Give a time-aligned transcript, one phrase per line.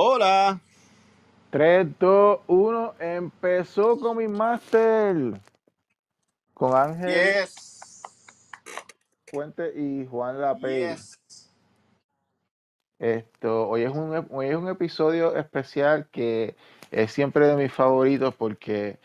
[0.00, 0.60] Hola.
[1.50, 5.40] 3, 2, 1, empezó con mi Master.
[6.54, 8.04] Con Ángel Yes.
[9.26, 10.90] Fuente y Juan Lapey.
[10.90, 11.18] Yes.
[13.00, 16.54] Esto, hoy es un, hoy es un episodio especial que
[16.92, 19.00] es siempre de mis favoritos porque,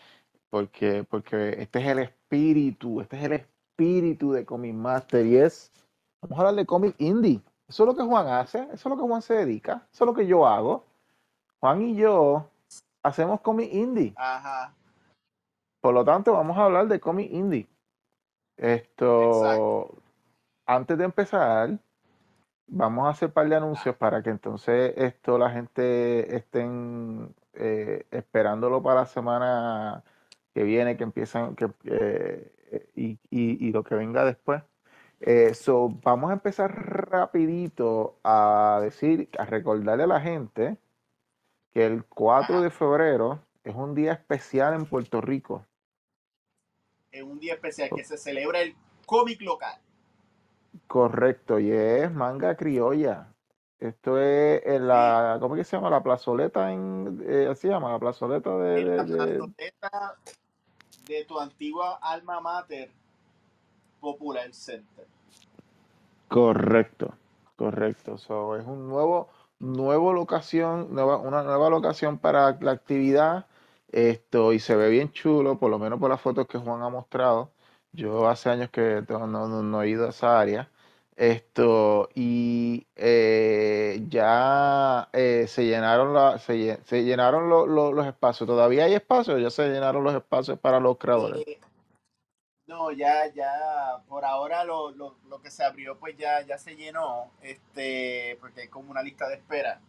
[0.51, 5.71] porque, porque este es el espíritu, este es el espíritu de Comic Master y es,
[6.21, 7.41] vamos a hablar de cómic indie.
[7.67, 10.07] Eso es lo que Juan hace, eso es lo que Juan se dedica, eso es
[10.07, 10.85] lo que yo hago.
[11.59, 12.49] Juan y yo
[13.03, 14.13] hacemos cómic indie.
[14.17, 14.73] Ajá.
[15.81, 17.67] Por lo tanto, vamos a hablar de cómic indie.
[18.57, 19.95] Esto, Exacto.
[20.65, 21.77] antes de empezar,
[22.67, 28.05] vamos a hacer un par de anuncios para que entonces esto la gente estén eh,
[28.11, 30.03] esperándolo para la semana
[30.53, 34.61] que viene, que empiezan, que, eh, y, y- y lo que venga después.
[35.25, 36.69] Eh, so, vamos a empezar
[37.09, 40.77] rapidito a decir, a recordarle a la gente
[41.71, 42.63] que el 4 Ajá.
[42.63, 45.65] de febrero es un día especial en Puerto Rico.
[47.09, 49.79] Es un día especial que se celebra el cómic local.
[50.87, 53.27] Correcto, y es manga criolla.
[53.79, 55.89] Esto es en la, ¿cómo que se llama?
[55.89, 60.17] La plazoleta en, eh, así se llama, la plazoleta de, de- plazoleta
[61.07, 62.89] de tu antigua alma mater,
[64.01, 65.05] Popular Center.
[66.33, 67.13] Correcto,
[67.55, 68.17] correcto.
[68.17, 73.45] So, es un nuevo, nuevo locación, nueva, una nueva locación para la actividad.
[73.91, 76.89] Esto, y se ve bien chulo, por lo menos por las fotos que Juan ha
[76.89, 77.51] mostrado.
[77.91, 80.71] Yo hace años que no, he ido a esa área.
[81.15, 88.47] Esto, y eh, ya eh, se llenaron, los espacios.
[88.47, 89.39] ¿Todavía hay espacios?
[89.39, 91.43] Ya se llenaron los espacios para los creadores.
[91.45, 91.59] Eh,
[92.73, 96.75] no, ya, ya, por ahora lo, lo, lo que se abrió pues ya, ya se
[96.75, 99.79] llenó, este, porque hay como una lista de espera.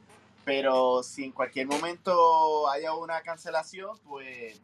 [0.44, 4.60] Pero si en cualquier momento haya una cancelación, pues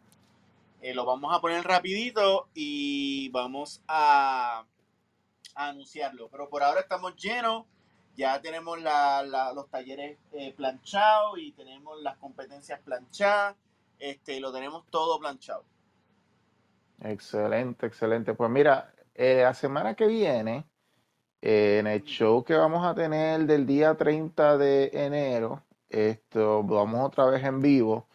[0.82, 4.64] eh, lo vamos a poner rapidito y vamos a,
[5.54, 6.28] anunciarlo.
[6.28, 7.64] Pero por ahora estamos llenos,
[8.16, 13.56] ya tenemos los talleres eh, planchados y tenemos las competencias planchadas,
[13.98, 15.64] este, lo tenemos todo planchado.
[17.00, 18.34] Excelente, excelente.
[18.34, 20.66] Pues mira, eh, la semana que viene,
[21.42, 27.06] eh, en el show que vamos a tener del día 30 de enero, esto, vamos
[27.06, 28.08] otra vez en vivo,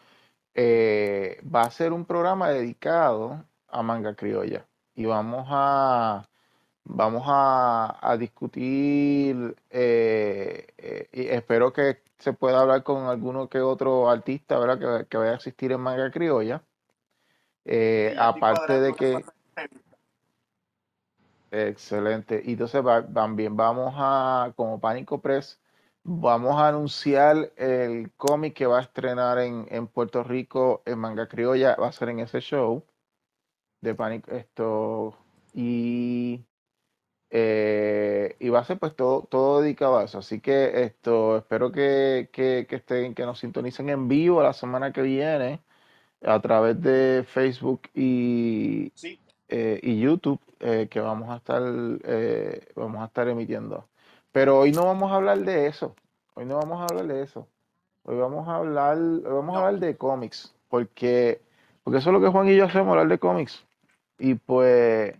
[0.54, 4.66] eh, va a ser un programa dedicado a manga criolla.
[4.94, 6.28] Y vamos a,
[6.84, 14.58] vamos a, a discutir, y espero que se pueda hablar con alguno que otro artista,
[14.58, 15.00] ¿verdad?
[15.02, 16.62] Que, que vaya a asistir en manga criolla.
[17.66, 19.24] Eh, Sí, aparte de que...
[21.50, 22.42] Excelente.
[22.44, 25.60] Y entonces va- también vamos a, como Pánico Press,
[26.02, 31.28] vamos a anunciar el cómic que va a estrenar en, en Puerto Rico en Manga
[31.28, 32.84] Criolla, va a ser en ese show
[33.80, 35.16] de Pánico, esto,
[35.54, 36.44] y,
[37.30, 40.18] eh, y va a ser pues todo, todo dedicado a eso.
[40.18, 44.92] Así que esto, espero que, que, que estén, que nos sintonicen en vivo la semana
[44.92, 45.62] que viene
[46.22, 49.18] a través de Facebook y, Sí,
[49.48, 51.62] eh, y YouTube eh, que vamos a estar
[52.04, 53.86] eh, vamos a estar emitiendo.
[54.32, 55.94] Pero hoy no vamos a hablar de eso.
[56.34, 57.46] Hoy no vamos a hablar de eso.
[58.04, 61.40] Hoy vamos a hablar hoy vamos a hablar de cómics porque
[61.84, 63.64] porque eso es lo que Juan y yo hacemos, hablar de cómics.
[64.18, 65.14] Y pues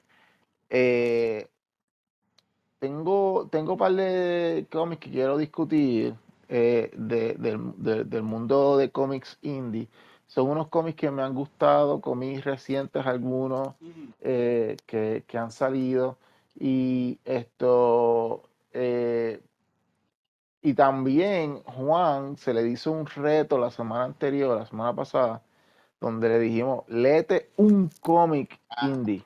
[2.79, 6.15] tengo tengo un par de cómics que quiero discutir
[6.49, 9.89] eh, de- del, de- del mundo de cómics indie.
[10.37, 13.69] Son unos cómics que me han gustado, cómics recientes algunos
[14.21, 16.19] eh, que, que han salido
[16.55, 18.43] y esto
[18.75, 19.41] eh,
[20.61, 25.41] y también Juan se le hizo un reto la semana anterior, la semana pasada,
[26.03, 29.25] donde le dijimos, léete un cómic Ah, indie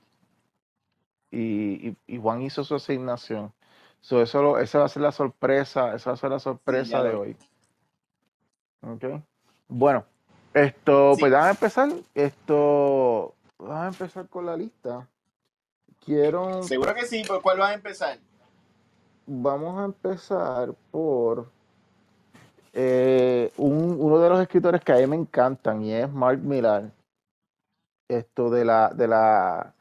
[1.33, 3.53] y, y- y Juan hizo su asignación.
[4.01, 7.03] So, eso lo- esa va a ser la sorpresa, esa va a ser la sorpresa
[7.03, 7.37] de hoy.
[8.83, 9.05] ¿ok?
[9.67, 10.05] Bueno,
[10.55, 15.07] esto, pues Sí, déjame empezar, esto, déjame empezar con la lista.
[16.05, 17.23] Quiero seguro que sí.
[17.25, 18.19] ¿Por cuál vas a empezar?
[19.27, 21.47] Vamos a empezar por
[22.73, 26.91] eh, un- uno de los escritores que a mí me encantan y es Mark Millar.
[28.09, 29.75] Esto de la, de la,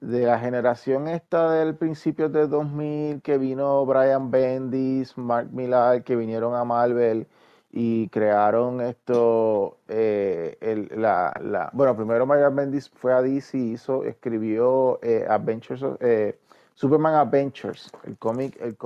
[0.00, 6.16] de la generación esta del principio del 2000 que vino Brian Bendis, Mark Millar, que
[6.16, 7.26] vinieron a Marvel
[7.72, 14.98] y crearon esto, eh, el- la, bueno, primero Brian Bendis fue a DC, hizo, escribió
[15.02, 16.38] eh, Adventures, eh,
[16.74, 18.76] Superman Adventures, el cómic, el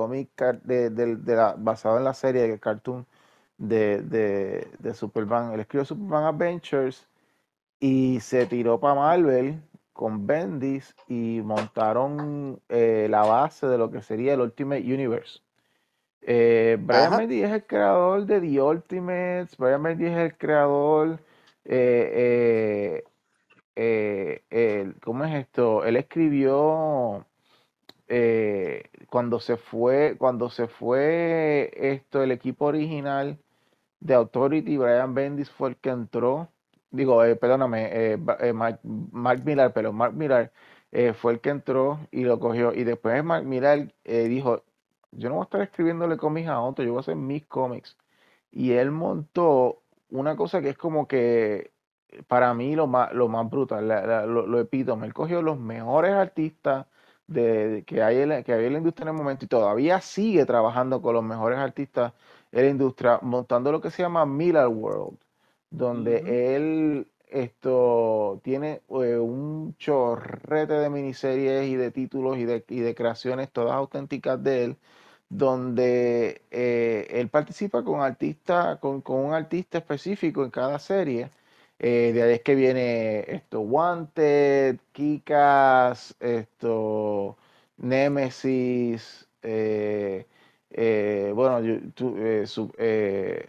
[0.63, 3.07] de, de basado en la serie, el cartoon
[3.59, 5.53] de, de, de Superman.
[5.53, 7.07] Él escribió Superman Adventures
[7.81, 12.61] y se tiró para Marvel con Bendis y montaron
[13.11, 15.41] la base de lo que sería el Ultimate Universe.
[16.27, 17.17] Eh, Brian Ajá.
[17.17, 21.21] Bendis es el creador de The Ultimates, Brian Bendis es el creador,
[21.65, 23.05] eh,
[23.77, 25.85] eh, el- ¿cómo es esto?
[25.85, 27.27] Él escribió
[29.11, 33.39] cuando se fue, cuando se fue esto, el equipo original
[34.01, 36.51] de Authority, Brian Bendis fue el que entró.
[36.91, 40.53] Digo, eh, perdóname, eh, eh, Mark, Mark Millar, pero Mark Millar
[41.17, 42.73] fue el que entró y lo cogió.
[42.75, 44.63] Y después Mark Millar dijo,
[45.17, 47.97] yo no voy a estar escribiéndole cómics a otro, yo voy a hacer mis cómics.
[48.53, 51.73] Y él montó una cosa que es como que
[52.29, 55.07] para mí lo más, lo más brutal, la- la- lo, lo epítome.
[55.07, 56.87] Él cogió los mejores artistas
[57.27, 59.49] de, de- que hay en la, que había en la industria en el momento y
[59.49, 62.13] todavía sigue trabajando con los mejores artistas
[62.53, 65.19] en la industria, montando lo que se llama Miller World,
[65.71, 72.81] donde él esto tiene eh, un chorrete de miniseries y de títulos y de, y
[72.81, 74.77] de creaciones todas auténticas de él
[75.29, 81.31] donde eh, él participa con artista, con, con un artista específico en cada serie.
[81.79, 87.37] Eh, de ahí es que viene esto, Wanted, Kikas, esto,
[87.79, 90.27] Nemesis, eh,
[91.35, 91.61] bueno,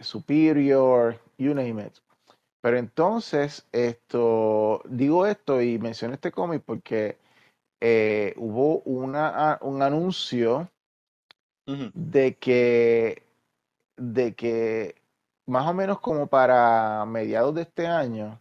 [0.00, 1.94] Superior, you name it.
[2.60, 7.18] Pero entonces, esto, digo esto y menciono este cómic porque
[8.36, 10.70] hubo una, a- un anuncio
[11.66, 13.24] De que,
[13.96, 14.94] de que
[15.46, 18.40] más o menos como para mediados de este año,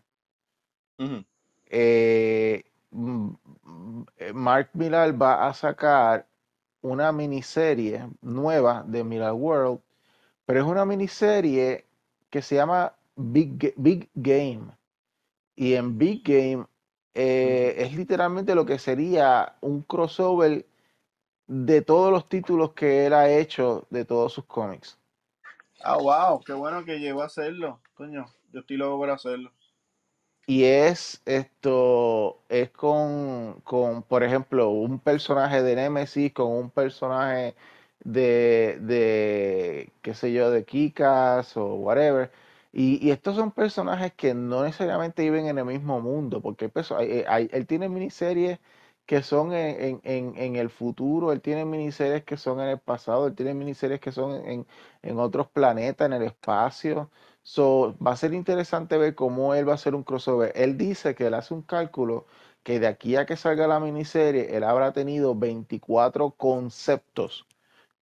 [1.68, 2.64] eh,
[4.18, 6.28] eh, Mark Millar va a sacar
[6.82, 9.80] una miniserie nueva de Millar World,
[10.46, 11.86] pero es una miniserie
[12.30, 14.72] que se llama Big, Big Game.
[15.56, 16.68] Y en Big Game
[17.14, 20.66] eh, es literalmente lo que sería un crossover
[21.48, 24.98] de todos los títulos que él ha hecho de todos sus cómics.
[25.84, 27.82] Ah, wow, qué bueno que llegó a hacerlo.
[27.94, 29.52] Coño, yo estoy loco por hacerlo.
[30.48, 37.56] Y es esto, es con, con, por ejemplo, un personaje de Nemesis, con un personaje
[38.04, 42.32] de, de, qué sé yo, de Kikas o whatever.
[42.72, 46.72] Y, y estos son personajes que no necesariamente viven en el mismo mundo, porque
[47.28, 48.60] hay él tiene miniseries
[49.06, 53.28] que son en, en, en- el futuro, él tiene miniseries que son en el pasado,
[53.28, 54.66] él tiene miniseries que son en,
[55.04, 57.12] en otros planetas, en el espacio.
[57.44, 60.52] So, va a ser interesante ver cómo él va a hacer un crossover.
[60.56, 62.26] Él dice que él hace un cálculo
[62.64, 67.46] que de aquí a que salga la miniserie, él habrá tenido 24 conceptos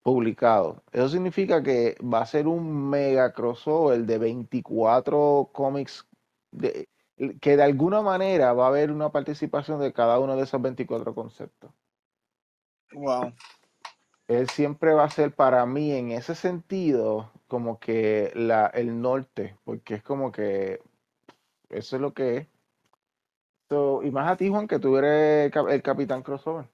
[0.03, 0.77] publicados.
[0.91, 6.07] Eso significa que va a ser un mega crossover de 24 cómics
[6.51, 6.87] de-
[7.39, 11.13] que de alguna manera va a haber una participación de cada uno de esos 24
[11.13, 11.71] conceptos.
[12.93, 13.33] Wow.
[14.27, 19.57] Él siempre va a ser para mí en ese sentido como que la, el norte,
[19.65, 20.81] porque es como que
[21.69, 22.47] eso es lo que es.
[23.69, 26.65] So, y más a ti, Juan, que tú eres el, cap- el capitán crossover.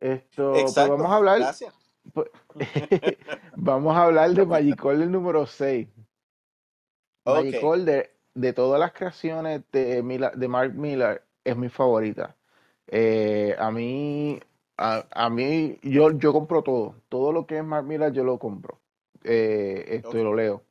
[0.00, 0.92] Esto, pues Exacto.
[0.96, 1.74] vamos a hablar, Gracias.
[2.12, 2.28] pues,
[3.56, 5.88] vamos a hablar de Magic Order número 6.
[7.24, 7.64] Magic Ok.
[7.64, 12.36] Order, de todas las creaciones de, Mila- de Mark Millar, es mi favorita.
[12.88, 14.40] Eh, a mí,
[14.76, 16.96] a, a mí, yo, yo compro todo.
[17.08, 18.80] Todo lo que es Mark Millar, yo lo compro.
[19.24, 20.64] Eh, esto lo leo.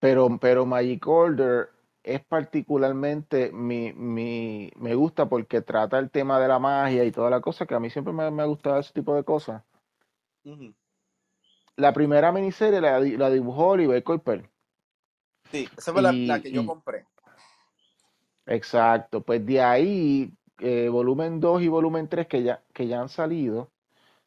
[0.00, 1.70] Pero, pero Magic Order
[2.02, 7.30] es particularmente mi, mi, me gusta porque trata el tema de la magia y toda
[7.30, 9.62] la cosa, que a mí siempre me, me ha gustado ese tipo de cosas.
[11.76, 14.50] La primera miniserie la, la dibujó Oliver Coipel.
[15.54, 17.04] Sí, esa fue la, la Y, que yo y compré.
[18.46, 23.08] exacto, pues de ahí, eh, volumen 2 y volumen 3 que ya, que ya han
[23.08, 23.70] salido,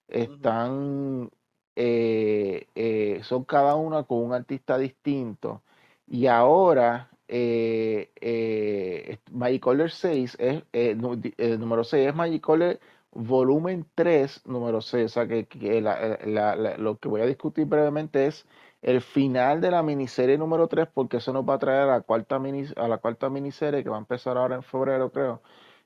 [0.08, 1.30] están,
[1.76, 5.62] eh, eh, son cada una con un artista distinto.
[6.08, 12.80] Y ahora, eh, eh, Magic Order 6 es, eh, número 6 es Magic Order
[13.12, 15.06] volumen 3, número 6.
[15.06, 18.46] O sea que, que la- la- la- lo que voy a discutir brevemente es
[18.88, 22.02] el final de la miniserie número 3, porque eso nos va a traer a la
[22.02, 25.42] cuarta, mini, a la cuarta miniserie que va a empezar ahora en febrero, creo.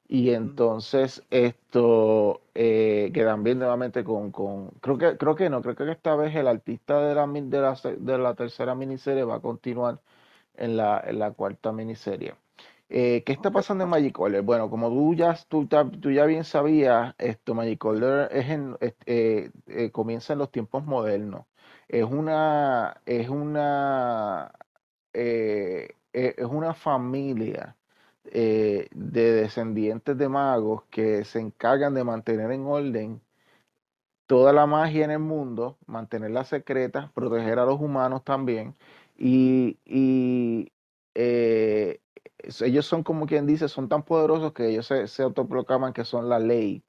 [0.07, 5.75] Y entonces esto eh, que también nuevamente con, con creo que creo que no, creo
[5.75, 9.41] que esta vez el artista de la de la, de la tercera miniserie va a
[9.41, 10.01] continuar
[10.55, 12.35] en la, en la cuarta miniserie.
[12.89, 14.41] Eh, ¿qué está pasando en Magic Order?
[14.43, 19.51] Bueno, como tú ya, tú, tú ya bien sabías, esto, Magic Order es en, eh,
[19.67, 21.45] eh, comienza en los tiempos modernos.
[21.91, 24.51] Es una, es una,
[25.13, 27.75] es una familia
[28.23, 33.21] de descendientes de magos que se encargan de mantener en orden
[34.25, 38.73] toda la magia en el mundo, mantenerla secreta, proteger a los humanos también.
[39.17, 40.71] Y, y
[42.61, 46.39] ellos son como quien dice, son tan poderosos que ellos se, autoproclaman que son la
[46.39, 46.83] ley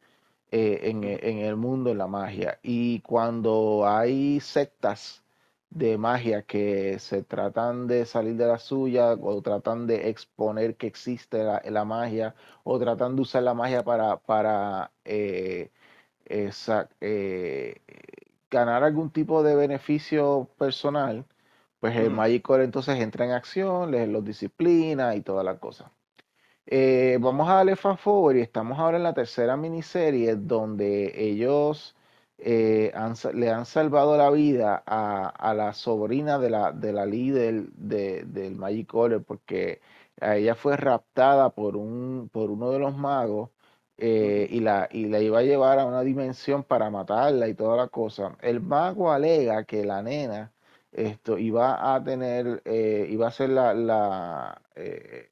[0.52, 2.58] eh, en, el mundo de la magia.
[2.62, 5.22] Y cuando hay sectas
[5.70, 10.86] de magia que se tratan de salir de la suya o tratan de exponer que
[10.86, 15.70] existe la, magia o tratan de usar la magia para, para eh,
[16.26, 17.80] eh,
[18.50, 21.24] ganar algún tipo de beneficio personal,
[21.80, 25.90] pues el Magic entonces entra en acción, les los disciplina y toda la cosa.
[26.66, 31.96] Eh, vamos a darle fast forward y estamos ahora en la tercera miniserie donde ellos
[32.38, 32.92] eh,
[33.34, 38.94] le han salvado la vida a, la sobrina de la, de la líder del Magic
[38.94, 39.80] Order porque
[40.20, 43.50] ella fue raptada por, un, por uno de los magos
[43.98, 47.76] eh, y, la, y la iba a llevar a una dimensión para matarla y toda
[47.76, 48.36] la cosa.
[48.40, 50.52] El mago alega que la nena
[50.92, 55.28] esto iba a tener, eh, iba a ser la, la eh,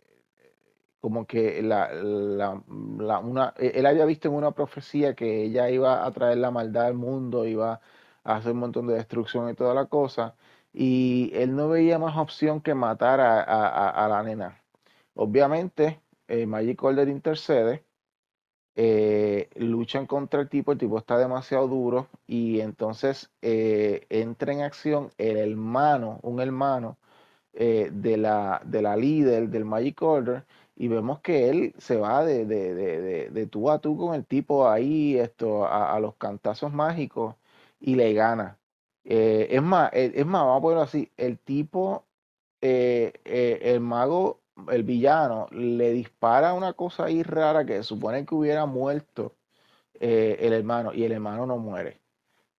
[1.00, 6.04] como que la, la, una, e, él había visto en una profecía que ella iba
[6.06, 7.80] a traer la maldad al mundo, iba
[8.24, 10.36] a hacer un montón de destrucción y toda la cosa,
[10.72, 13.40] y él no veía más opción que matar a,
[13.90, 14.62] a, la nena.
[15.14, 17.84] Obviamente, eh, Magic Order intercede,
[18.76, 24.62] eh, luchan contra el tipo, el tipo está demasiado duro y entonces eh, entra en
[24.62, 26.98] acción el hermano, un hermano
[27.52, 30.44] eh, de, la, de la líder del Magic Order
[30.80, 35.18] y vemos que él se va de, de, tú a tú con el tipo ahí
[35.18, 37.36] esto, a, los cantazos mágicos
[37.80, 38.58] y le gana.
[39.04, 42.04] es más, es más, vamos a ponerlo así, el tipo,
[42.60, 49.34] el mago el villano le dispara una cosa ahí rara que supone que hubiera muerto
[50.00, 52.00] eh, el hermano y el hermano no muere.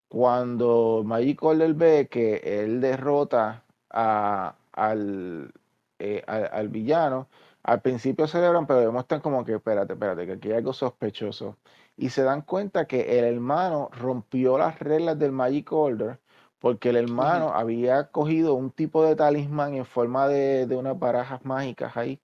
[0.10, 5.54] Cuando Magic Order ve que él derrota al,
[6.00, 7.28] eh, al, villano,
[7.64, 11.58] al principio celebran, pero demuestran como que, espérate, espérate, que aquí hay algo sospechoso.
[11.98, 16.20] Y se dan cuenta que el hermano rompió las reglas del Magic Order
[16.62, 21.98] porque el hermano había cogido un tipo de talismán en forma de, unas barajas mágicas
[21.98, 22.20] ahí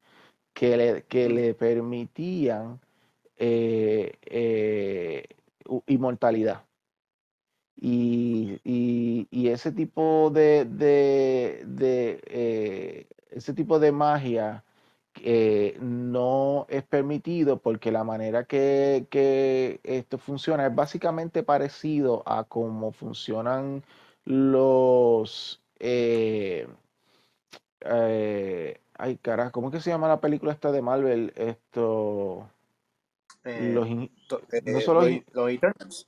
[0.54, 2.80] que le, que le permitían
[3.38, 5.28] eh, eh,
[5.88, 6.64] inmortalidad.
[7.76, 8.60] Y,
[9.50, 14.64] ese tipo de, de, eh, ese tipo de magia
[15.80, 22.92] no es permitido porque la manera que, que, esto funciona es básicamente parecido a cómo
[22.92, 23.84] funcionan
[24.26, 25.62] los...
[25.80, 26.68] Eh,
[27.82, 31.34] eh, ay, carajo, ¿cómo es que se llama la película esta de Marvel?
[31.36, 32.50] Esto...
[33.44, 36.08] Eh, los, no solo los, Eternals.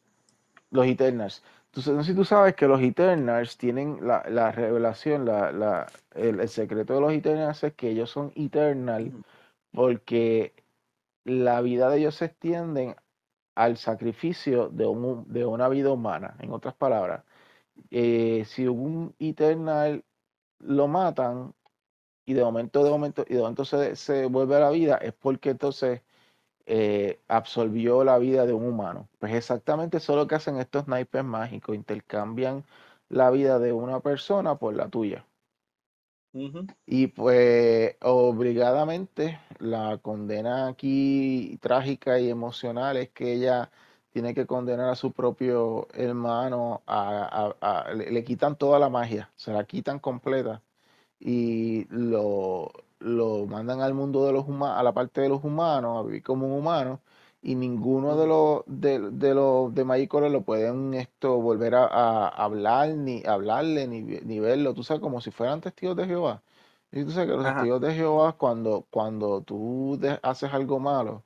[0.72, 1.44] Los Eternals.
[1.70, 6.96] Entonces, no sé si tú sabes que los Eternals tienen la, revelación, la, el, secreto
[6.96, 9.12] de los Eternals es que ellos son Eternal
[9.72, 10.54] porque
[11.26, 12.96] la vida de ellos se extiende
[13.56, 17.24] al sacrificio de, un, de una vida humana, en otras palabras.
[17.92, 20.04] Eh, si un Eternal
[20.60, 21.54] lo matan
[22.26, 25.14] y de momento, de momento, y de momento se, se vuelve a la vida, es
[25.14, 26.02] porque entonces
[26.70, 29.10] eh, absorbió la vida de un humano.
[29.20, 32.64] Pues exactamente eso es lo que hacen estos naipes mágicos, intercambian
[33.10, 35.26] la vida de una persona por la tuya.
[36.86, 43.72] Y pues obligadamente la condena aquí trágica y emocional es que ella
[44.12, 49.64] tiene que condenar a su propio hermano, a, le, quitan toda la magia, se la
[49.66, 50.62] quitan completa
[51.20, 55.98] y lo, lo mandan al mundo de los humanos, a la parte de los humanos,
[56.00, 57.02] a vivir como un humano
[57.42, 63.24] y ninguno de los de, de los de lo pueden esto volver a, hablar ni
[63.26, 66.44] hablarle ni, ni, verlo, tú sabes como si fueran testigos de Jehová.
[66.92, 71.24] Y tú sabes que los testigos de Jehová cuando cuando tú haces algo malo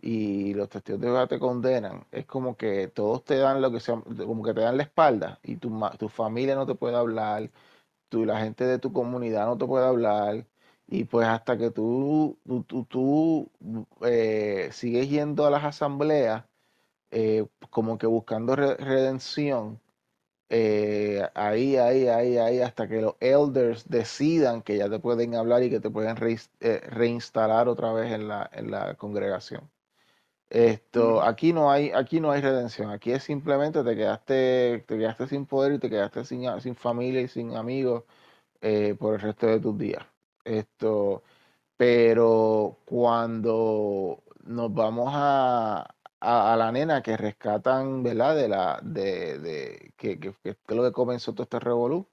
[0.00, 3.80] y los testigos de Jehová te condenan, es como que todos te dan lo que
[3.80, 7.50] sea, como que te dan la espalda y tu, tu familia no te puede hablar,
[8.08, 10.46] tú, la gente de tu comunidad no te puede hablar
[10.92, 13.50] y pues hasta que tú, tú, tú,
[14.02, 16.44] eh, sigues yendo a las asambleas,
[17.10, 19.80] eh, como que buscando redención,
[20.50, 25.62] eh, ahí, ahí, ahí, ahí, hasta que los elders decidan que ya te pueden hablar
[25.62, 29.70] y que te pueden reinstalar otra vez en la, en la congregación.
[30.50, 35.26] Esto, aquí no hay, aquí no hay redención, aquí es simplemente te quedaste, te quedaste
[35.28, 38.04] sin poder y te quedaste sin, sin familia y sin amigos
[38.98, 40.11] por el resto de tus días.
[40.44, 41.22] Esto,
[41.76, 48.36] pero cuando nos vamos a, a, la nena que rescatan, ¿verdad?
[48.36, 52.06] De la, de, de que, que, es lo que comenzó todo este revolú,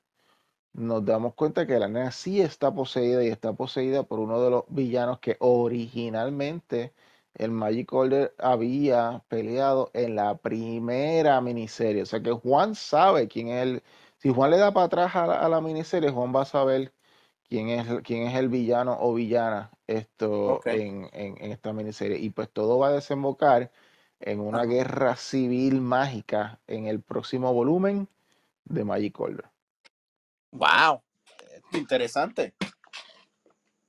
[0.74, 4.50] nos damos cuenta que la nena sí está poseída y está poseída por uno de
[4.52, 6.94] los villanos que originalmente
[7.36, 12.04] el Magic Order había peleado en la primera miniserie.
[12.04, 13.84] O sea que Juan sabe quién es el.
[14.18, 16.94] Si Juan le da para atrás a la, miniserie, Juan va a saber
[17.50, 22.18] quién es, quién es el villano o villana esto en, en, esta miniserie.
[22.18, 23.72] Y pues todo va a desembocar
[24.20, 28.08] en una guerra civil mágica en el próximo volumen
[28.66, 29.46] de Magic Order.
[30.52, 31.02] ¡Wow!
[31.74, 32.54] Interesante.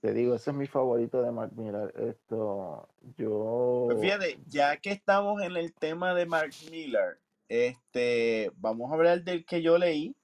[0.00, 1.92] Te digo, ese es mi favorito de Mark Miller.
[1.96, 2.88] Esto,
[3.18, 3.88] yo.
[3.88, 9.22] Pues fíjate, ya que estamos en el tema de Mark Miller, este, vamos a hablar
[9.22, 10.16] del que yo leí.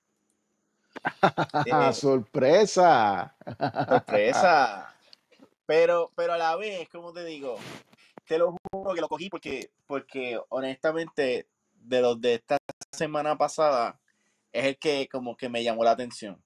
[1.66, 3.34] Eh, ¡Sorpresa!
[3.88, 4.92] ¡Sorpresa!
[5.66, 7.56] Pero, pero a la vez, como te digo,
[8.24, 12.56] te lo juro que lo cogí porque, porque honestamente, de los de esta
[12.92, 13.98] semana pasada,
[14.52, 16.40] es el que como que me llamó la atención.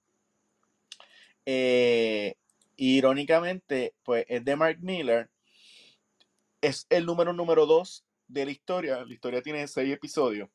[1.45, 2.35] Eh,
[2.77, 5.29] irónicamente, pues es de Mark Miller.
[6.61, 9.05] Es el número número dos de la historia.
[9.05, 10.49] La historia tiene seis episodios.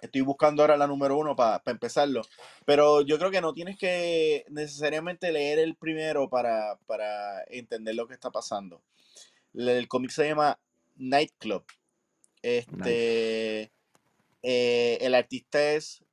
[0.00, 2.22] Estoy buscando ahora la número uno para empezarlo.
[2.64, 8.06] Pero yo creo que no tienes que necesariamente leer el primero para, para entender lo
[8.06, 8.82] que está pasando.
[9.54, 10.58] El cómic se llama
[10.96, 11.64] Nightclub.
[12.42, 13.72] Este,
[14.42, 16.04] eh, el artista es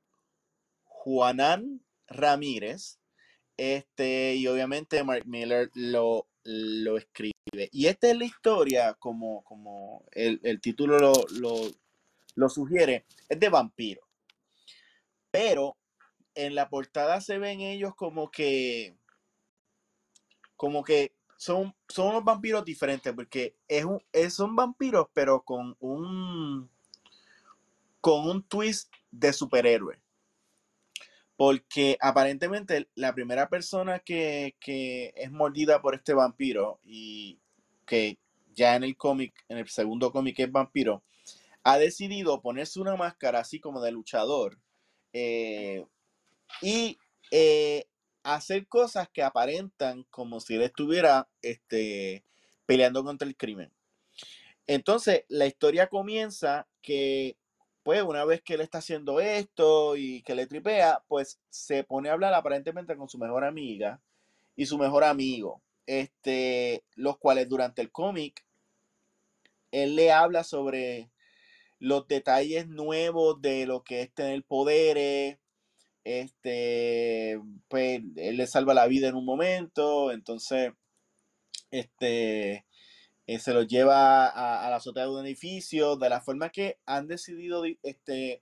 [0.84, 2.98] Juanán Ramírez.
[3.56, 7.32] Este, y obviamente Mark Miller lo, lo escribe.
[7.72, 11.60] Y esta es la historia, como, como el, título lo, lo,
[12.48, 14.02] sugiere, es de vampiro.
[15.30, 15.76] Pero
[16.34, 18.96] en la portada se ven ellos como que
[20.56, 26.70] como que son, son unos vampiros diferentes porque es un, son vampiros pero con un
[28.00, 30.00] con un twist de superhéroe
[31.36, 34.56] porque aparentemente la primera persona que,
[35.14, 37.38] es mordida por este vampiro y
[37.84, 38.18] que
[38.54, 41.02] ya en el cómic, en el segundo cómic es vampiro,
[41.66, 44.60] ha decidido ponerse una máscara así como de luchador
[45.12, 45.84] eh,
[46.62, 46.96] y
[47.32, 47.86] eh,
[48.22, 52.22] hacer cosas que aparentan como si él estuviera este,
[52.66, 53.72] peleando contra el crimen.
[54.68, 57.36] Entonces, la historia comienza que,
[57.82, 62.10] pues, una vez que él está haciendo esto y que le tripea, pues se pone
[62.10, 64.00] a hablar aparentemente con su mejor amiga
[64.54, 68.44] y su mejor amigo, este, los cuales durante el cómic,
[69.72, 71.10] él le habla sobre
[71.78, 75.38] los detalles nuevos de lo que es tener poderes,
[76.04, 80.72] este, pues él le salva la vida en un momento, entonces,
[81.70, 82.64] este,
[83.26, 87.08] eh, se lo lleva a, la azotea de un edificio, de la forma que han
[87.08, 88.40] decidido, este,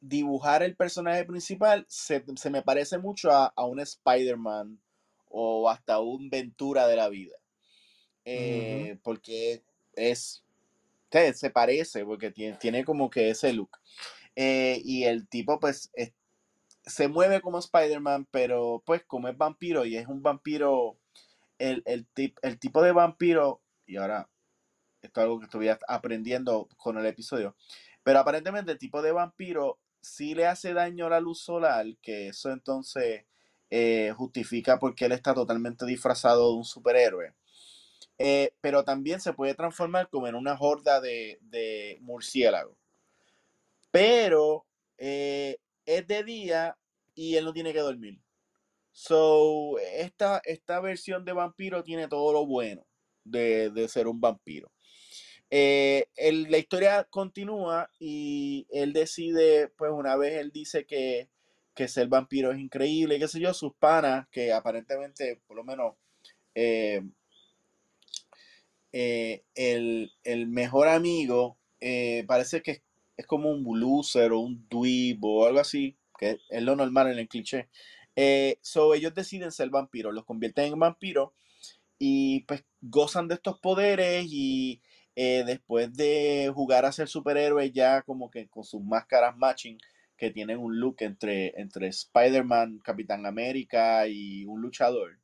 [0.00, 4.78] dibujar el personaje principal, se, me parece mucho a, un Spider-Man
[5.30, 7.36] o hasta un Ventura de la vida.
[8.24, 9.62] Eh, porque
[9.94, 10.44] es,
[11.10, 13.70] se parece, porque tiene, tiene como que ese look.
[14.34, 15.90] Eh, y el tipo, pues,
[16.86, 20.98] se mueve como Spider-Man, pero pues como es vampiro y es un vampiro,
[21.58, 22.06] el, el,
[22.42, 24.28] el tipo de vampiro, y ahora,
[25.02, 27.56] esto es algo que estuve aprendiendo con el episodio,
[28.02, 32.28] pero aparentemente el tipo de vampiro sí le hace daño a la luz solar, que
[32.28, 33.24] eso entonces
[33.70, 37.34] eh, justifica porque él está totalmente disfrazado de un superhéroe.
[38.18, 42.76] Eh, pero también se puede transformar como en una horda de, de murciélagos
[43.96, 44.66] pero
[44.98, 46.76] eh, es de día
[47.14, 48.20] y él no tiene que dormir.
[48.92, 52.86] So, esta, esta versión de vampiro tiene todo lo bueno
[53.24, 54.70] de, ser un vampiro.
[55.48, 56.08] Eh,
[56.48, 61.30] la historia continúa y él decide, pues una vez él dice que,
[61.88, 65.94] ser vampiro es increíble, qué sé yo, sus panas, que aparentemente, por lo menos,
[66.54, 67.00] eh,
[69.54, 71.58] el, el, mejor amigo
[72.26, 72.82] parece que
[73.16, 77.18] es como un loser o un dweeb o algo así, que es lo normal en
[77.18, 77.68] el cliché.
[78.14, 81.30] Eh, so ellos deciden ser vampiros, los convierten en vampiros
[81.98, 84.80] y pues gozan de estos poderes y
[85.16, 89.78] eh, después de jugar a ser superhéroe ya como que con sus máscaras matching,
[90.16, 95.18] que tienen un look entre, entre Spider-Man, Capitán América y un luchador,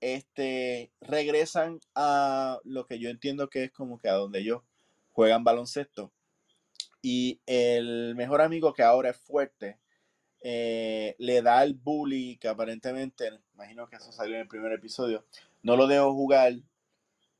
[0.00, 4.62] este, regresan a lo que yo entiendo que es como que a donde ellos
[5.10, 6.12] juegan baloncesto.
[7.02, 9.78] Y el mejor amigo que ahora es fuerte,
[10.40, 15.24] eh, le da al bully que aparentemente, imagino que eso salió en el primer episodio,
[15.62, 16.54] no lo dejo jugar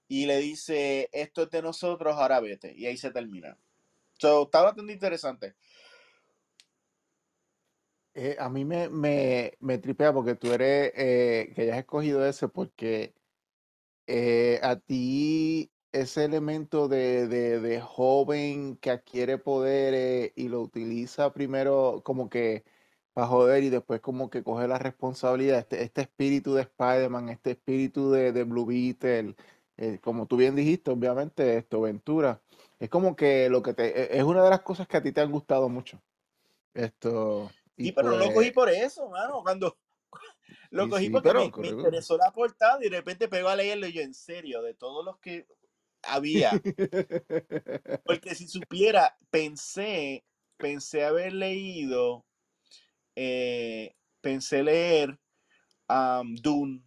[0.09, 2.75] y le dice, esto es de nosotros, ahora vete.
[2.75, 3.57] Y ahí se termina.
[4.19, 5.55] So, está bastante interesante.
[8.21, 12.49] Eh, a mí me, me, me tripea porque tú eres, eh, que hayas escogido ese
[12.49, 13.15] porque
[14.07, 21.33] eh, a ti ese elemento de, de, de joven que adquiere poderes y lo utiliza
[21.33, 22.65] primero como que
[23.15, 27.53] para joder y después como que coge la responsabilidad, este, este espíritu de Spider-Man, este
[27.53, 29.37] espíritu de, de Blue Beetle,
[29.77, 32.43] eh, como tú bien dijiste, obviamente, esto, Ventura,
[32.81, 35.13] es como que lo que te, e, es una de las cosas que a ti
[35.13, 36.01] te han gustado mucho.
[36.75, 39.43] Esto, y Sí, pero no lo cogí pues, por eso, mano.
[39.43, 39.79] Cuando
[40.71, 43.49] lo sí, cogí sí, porque pero me, me interesó la portada y de repente pegó
[43.49, 45.47] a leerlo y yo, en serio, de todos los que
[46.03, 46.51] había.
[48.05, 50.25] Porque si supiera, pensé,
[50.57, 52.27] pensé haber leído,
[53.17, 55.19] eh, pensé leer
[55.89, 56.83] um, Dune,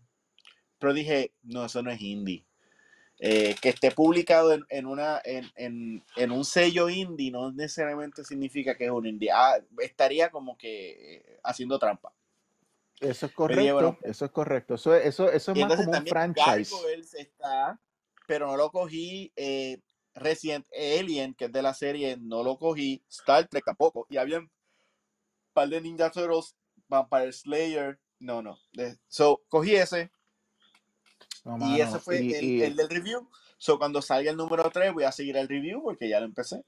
[0.80, 2.46] pero dije, no, eso no es indie.
[3.24, 8.24] Eh, que esté publicado en, en una, en, en, en un sello indie no necesariamente
[8.24, 9.30] significa que es un indie.
[9.32, 12.12] Ah, estaría como que eh, haciendo trampa.
[13.00, 14.74] Eso es Pero dije, bueno, correcto, eso es correcto.
[14.74, 16.76] Eso, es- eso, eso es más como un franchise.
[17.14, 17.80] Está,
[18.26, 19.32] pero no lo cogí.
[19.36, 19.80] Eh,
[20.16, 23.04] Resident Alien, que es de la serie, no lo cogí.
[23.08, 24.08] Star Trek tampoco.
[24.10, 24.52] Y había un
[25.54, 26.56] par de Ninja Turtles,
[26.88, 28.00] Vampire Slayer.
[28.20, 28.58] No, no.
[29.08, 30.12] So, cogí ese.
[31.44, 33.30] No, Y ese fue Y, el, y el del review.
[33.58, 36.64] So, cuando salga el número 3, voy a seguir el review porque ya lo empecé.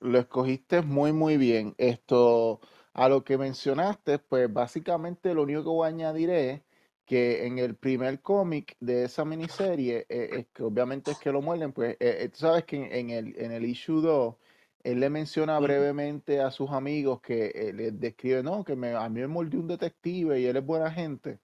[0.00, 1.74] lo escogiste muy, muy bien.
[1.78, 2.60] Esto,
[2.92, 6.62] a lo que mencionaste, pues básicamente lo único que voy a añadir es
[7.04, 11.42] que en el primer cómic de esa miniserie, eh, es que obviamente es que lo
[11.42, 14.36] muerden, pues eh, eh, tú sabes que en, en el, en el issue 2,
[14.84, 19.08] él le menciona brevemente a sus amigos que eh, les describe, no, que me, a
[19.08, 21.38] mí me mordió un detective y él es buena gente.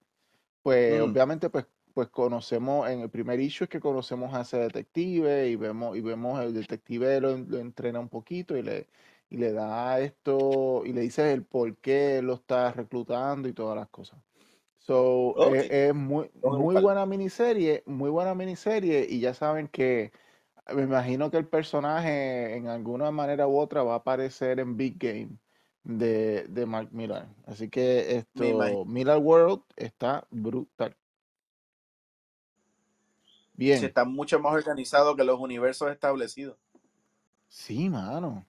[0.62, 1.02] Pues ujú.
[1.02, 5.56] obviamente pues, pues conocemos, en el primer issue es que conocemos a ese detective y
[5.56, 8.88] vemos, y vemos el detective lo, lo entrena un poquito y le,
[9.30, 13.76] y le da esto y le dice el por qué lo está reclutando y todas
[13.76, 14.18] las cosas.
[14.78, 20.12] So, Ok, es, es muy, muy buena miniserie, muy buena miniserie y ya saben que
[20.74, 24.98] me imagino que el personaje en alguna manera u otra va a aparecer en Big
[24.98, 25.38] Game
[25.82, 27.28] de, de Mark Millar.
[27.46, 30.96] Así que esto, Millar World está brutal.
[33.58, 36.56] Está mucho más organizado que los universos establecidos.
[37.48, 38.46] sí, mano.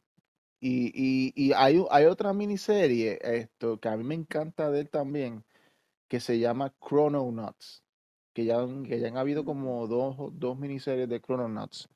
[0.62, 4.90] Y, y, y hay, hay otra miniserie esto, que a mí me encanta de él
[4.90, 5.46] también,
[6.10, 7.84] que se llama Chrononauts,
[8.34, 11.90] que ya, que ya han habido como dos, dos miniseries de Chrononauts.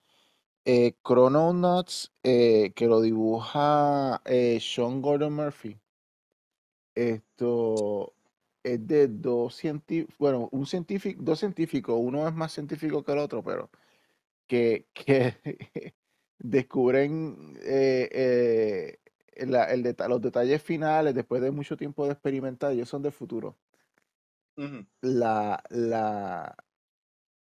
[0.65, 5.77] Eh, Chrononauts, eh, que lo dibuja eh, Sean Gordon Murphy,
[6.95, 8.13] esto
[8.63, 13.19] es de dos científicos, bueno, un científico, dos científicos, uno es más científico que el
[13.19, 13.69] otro, pero
[14.47, 15.35] que, que
[16.39, 18.99] descubren eh,
[19.35, 23.01] eh, la- el deta- los detalles finales después de mucho tiempo de experimentar, ellos son
[23.03, 23.57] del futuro.
[25.01, 26.55] La, la,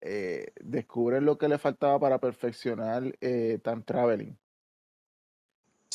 [0.01, 4.39] eh, descubren lo que le faltaba para perfeccionar eh, Time Traveling.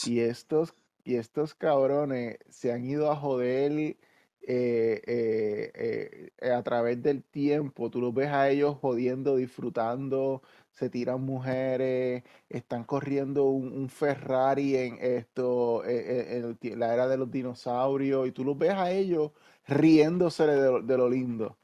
[0.05, 3.97] Y estos, y estos cabrones se han ido a joder
[4.41, 7.89] eh, eh, eh, a través del tiempo.
[7.89, 14.75] Tú los ves a ellos jodiendo, disfrutando, se tiran mujeres, están corriendo un, un Ferrari
[14.77, 19.31] en esto, en la era de los dinosaurios, y tú los ves a ellos
[19.67, 21.57] riéndose de lo, de lo lindo.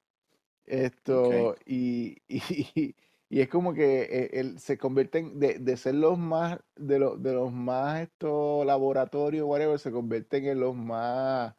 [0.66, 2.96] Esto, y, y,
[3.30, 7.34] y es como que el- se convierten de, de ser los más, de, los de
[7.34, 11.56] los más estos laboratorios, whatever, se convierten en los más,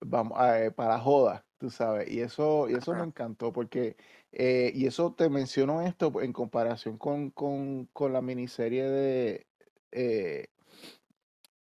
[0.00, 2.10] vamos, eh, para joda, tú sabes.
[2.10, 3.96] Y eso, y eso me encantó porque,
[4.32, 9.46] eh, y eso te menciono esto en comparación con, con, con la miniserie de,
[9.92, 10.48] eh,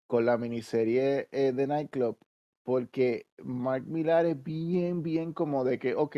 [0.07, 2.17] con la miniserie eh, de Nightclub,
[2.63, 6.17] porque Mark Millar es bien, bien como de que, ok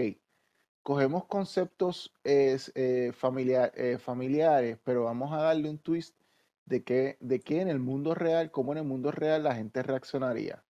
[0.84, 6.17] cogemos conceptos es, eh, familiar- eh, familiares, pero vamos a darle un twist
[6.65, 9.84] de que, de que en el mundo real, cómo en el mundo real la gente
[9.84, 10.65] reaccionaría.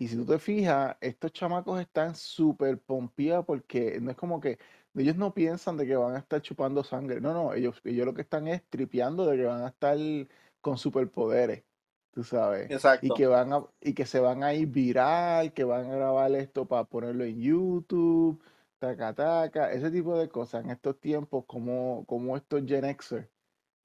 [0.00, 4.58] Y si tú te fijas, estos chamacos están súper pompeados porque no es como que
[4.94, 7.20] ellos no piensan de que van a estar chupando sangre.
[7.20, 9.98] No, no, ellos, ellos lo que están es tripeando de que van a estar
[10.62, 11.64] con superpoderes,
[12.12, 12.70] tú sabes.
[12.70, 13.12] Y Exacto.
[13.14, 16.64] que van a, y que se van a ir viral, que van a grabar esto
[16.64, 18.42] para ponerlo en YouTube,
[18.78, 20.64] taca, taca, ese tipo de cosas.
[20.64, 23.28] En estos tiempos, como, como estos Gen Xers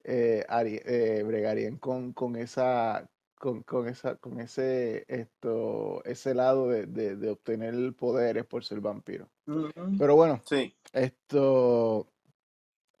[0.02, 3.06] eh, eh, bregarían con, con esa,
[3.38, 8.80] con, con esa, con ese, esto, ese lado de, de, de obtener poderes por ser
[8.80, 9.28] vampiro.
[9.98, 10.74] Pero bueno, Sí.
[10.92, 12.08] esto,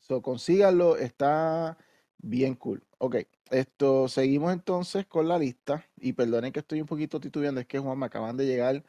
[0.00, 1.76] so, consíganlo, está
[2.18, 2.82] bien cool.
[2.98, 3.16] Ok,
[3.50, 5.84] esto, seguimos entonces con la lista.
[5.98, 8.84] Y perdonen que estoy un poquito titubeando, es que Juan, me acaban de llegar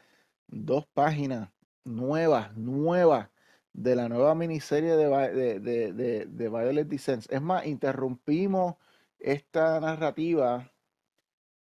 [0.48, 1.50] dos páginas
[1.84, 3.30] nuevas, nuevas,
[3.74, 7.26] de la nueva miniserie de, Vi- de, de, de, de Violet Descent.
[7.32, 8.76] Es más, interrumpimos
[9.20, 10.72] esta narrativa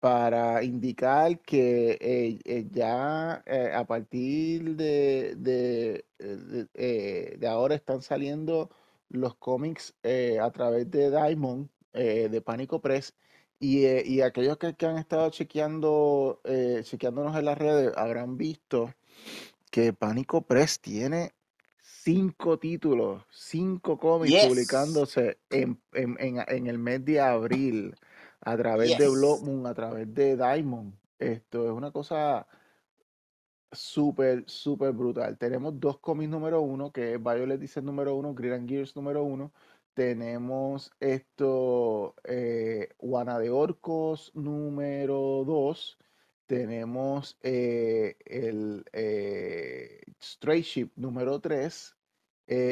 [0.03, 8.01] para indicar que eh, eh, ya eh, a partir de, de, de- de ahora están
[8.01, 8.69] saliendo
[9.07, 13.13] los cómics eh, a través de Diamond, de Pánico Press,
[13.61, 18.93] y, y aquellos que, que han estado chequeando, eh, chequeándonos en las redes habrán visto
[19.71, 21.31] que Pánico Press tiene
[21.81, 24.49] cinco títulos, cinco cómics Yes.
[24.49, 27.95] publicándose en, en, en- en el mes de abril
[28.45, 29.41] a través de Blood.
[29.41, 30.93] Moon, a través de Diamond.
[31.19, 32.47] Esto es una cosa
[33.71, 35.37] súper, súper brutal.
[35.37, 39.53] Tenemos dos cómics número uno, que es Violet dice número uno, and Gears número uno.
[39.93, 45.97] Tenemos esto, eh, Guana de Orcos número dos.
[46.45, 51.95] Tenemos eh, el eh, Stray Ship número 3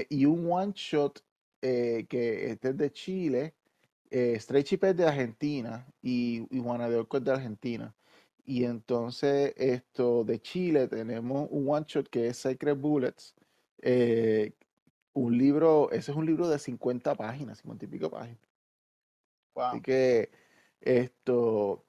[0.09, 1.23] y un one shot
[1.61, 3.55] eh, que este es de Chile.
[4.11, 7.95] Eh, Stray es de Argentina y, y Juana de Orco es de Argentina.
[8.45, 13.35] Y entonces esto de Chile tenemos un one shot que es Sacred Bullets.
[13.81, 14.53] eh,
[15.13, 18.39] un libro, ese es un libro de 50 páginas, 50 y pico páginas.
[19.55, 20.31] Así que
[20.81, 21.85] esto,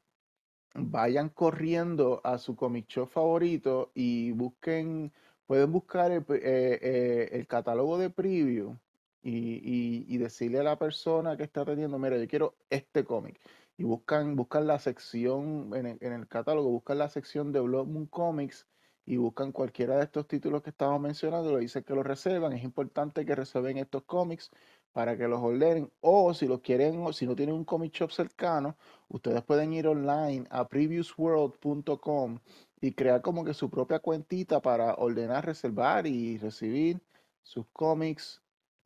[0.74, 5.12] vayan corriendo a su comic shop favorito y busquen,
[5.46, 8.76] pueden buscar el, eh, eh, el catálogo de preview
[9.22, 13.40] y, decirle a la persona que está teniendo, mira, yo quiero este cómic.
[13.76, 17.86] Y buscan, buscan la sección, en el, en el catálogo, buscan la sección de Blood
[17.86, 18.66] Moon Comics
[19.04, 22.52] y buscan cualquiera de estos títulos que estamos mencionando, le dicen que los reservan.
[22.52, 24.50] Es importante que reserven estos cómics
[24.92, 25.90] para que los ordenen.
[26.00, 28.76] O si los quieren, o si no tienen un comic shop cercano,
[29.12, 32.38] Ustedes pueden ir online a previousworld.com
[32.80, 37.02] y crear como que su propia cuentita para ordenar, reservar y recibir
[37.42, 38.41] sus cómics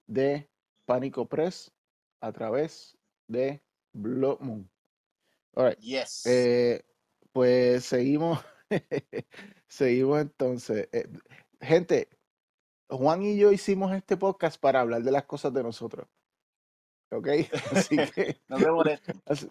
[0.06, 0.48] de
[0.84, 1.72] Pánico Press
[2.20, 2.96] a través
[3.28, 4.70] de Blood Moon.
[5.54, 5.78] All right.
[5.78, 6.24] Yes.
[6.26, 6.84] Eh,
[7.32, 8.38] pues seguimos,
[9.68, 10.88] seguimos entonces.
[10.92, 11.08] Eh,
[11.60, 12.08] gente,
[12.88, 16.06] Juan y yo hicimos este podcast para hablar de las cosas de nosotros.
[17.10, 17.28] ¿Ok?
[17.72, 19.22] Así que No se molesten.
[19.26, 19.48] Así-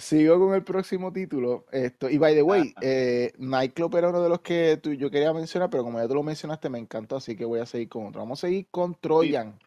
[0.00, 1.66] Sigo con el próximo título.
[1.70, 5.32] Esto, y by the way, eh, Nightclub era uno de los que tú- yo quería
[5.32, 8.06] mencionar, pero como ya tú lo mencionaste, me encantó, así que voy a seguir con
[8.06, 8.20] otro.
[8.20, 9.58] Vamos a seguir con Troyan.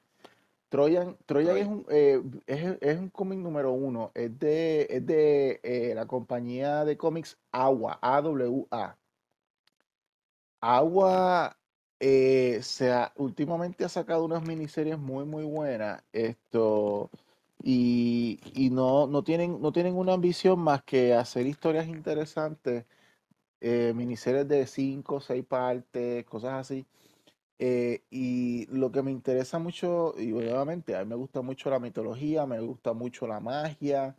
[0.69, 1.67] Troyan, Troyan es Troyan.
[1.69, 4.11] un, eh, es, es un cómic número uno.
[4.15, 8.97] Es de, es de eh, la compañía de cómics Agua, AWA.
[10.61, 11.55] Agua
[11.99, 16.01] eh, se ha- últimamente ha sacado unas miniseries muy, muy buenas.
[16.11, 17.11] Esto,
[17.63, 22.85] y, y no, no tienen, no tienen una ambición más que hacer historias interesantes,
[23.61, 26.85] eh, miniseries de cinco o seis partes, cosas así.
[27.59, 31.79] Eh, y lo que me interesa mucho, y obviamente a mí me gusta mucho la
[31.79, 34.15] mitología, me gusta mucho la magia.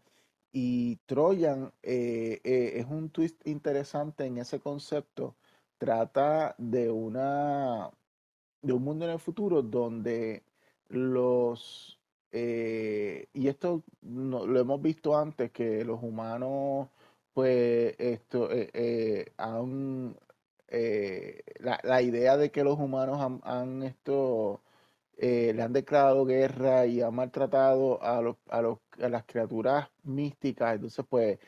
[0.53, 5.37] Y Troyan eh, es un twist interesante en ese concepto.
[5.79, 7.91] Trata de una
[8.63, 10.45] de un mundo en el futuro donde
[10.89, 11.99] los
[12.35, 16.89] eh, y esto no- lo hemos visto antes que los humanos
[17.33, 20.17] pues esto eh, eh, han
[20.69, 24.63] eh, la, la idea de que los humanos han, esto
[25.17, 30.75] le han declarado guerra y han maltratado a, los, a, los, a las criaturas místicas.
[30.75, 31.39] Entonces, pues,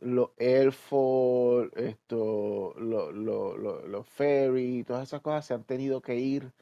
[0.00, 6.16] los elfos, esto, lo- lo- lo- los fairy, todas esas cosas se han tenido que
[6.16, 6.52] ir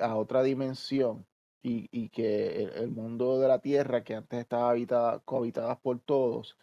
[0.00, 1.26] a otra dimensión
[1.62, 6.58] y, y que el, mundo de la Tierra, que antes estaba habitada, cohabitada por todos,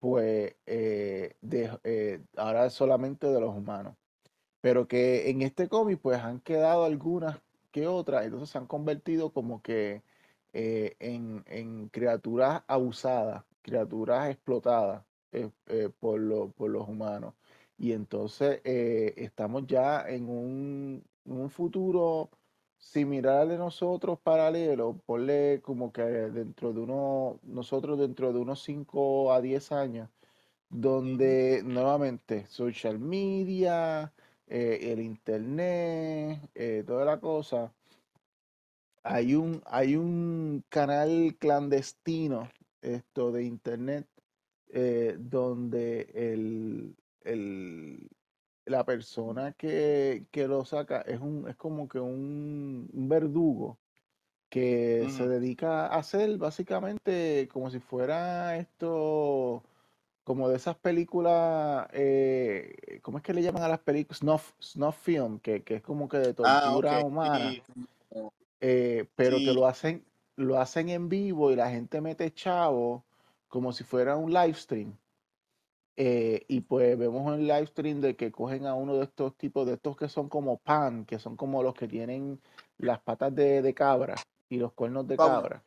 [0.00, 1.36] pues eh,
[1.84, 3.96] eh, ahora es solamente de los humanos
[4.60, 7.40] pero que en este cómic pues han quedado algunas
[7.72, 10.02] que otras, entonces se han convertido como que
[10.52, 15.04] eh, en, en criaturas abusadas, criaturas explotadas
[16.00, 17.34] por, lo- por los humanos.
[17.76, 22.30] Y entonces estamos ya en un un futuro
[22.78, 28.62] similar al de nosotros, paralelo, ponle como que dentro de uno, nosotros dentro de unos
[28.62, 30.10] 5 a 10 años,
[30.70, 34.14] donde nuevamente social media,
[34.46, 37.74] eh, el internet, eh, toda la cosa,
[39.02, 44.08] hay un, hay un canal clandestino esto de internet
[44.68, 48.08] eh, donde el, el-
[48.68, 53.78] la persona que, que lo saca es un, es como que un, un verdugo
[54.48, 59.62] que se dedica a hacer básicamente como si fuera esto,
[60.24, 64.18] como de esas películas, eh, ¿cómo es que le llaman a las películas?
[64.20, 67.72] Snuff, snuff film, que, que es como que de Ah, tortura humana, sí,
[68.60, 70.04] eh, pero que lo hacen,
[70.36, 73.04] lo hacen en vivo y la gente mete chavo
[73.48, 74.96] como si fuera un live stream.
[76.00, 79.66] Eh, y pues vemos un live stream de que cogen a uno de estos tipos,
[79.66, 82.40] de estos que son como pan, que son como los que tienen
[82.78, 84.14] las patas de, de cabra
[84.48, 85.64] y los cuernos de cabra,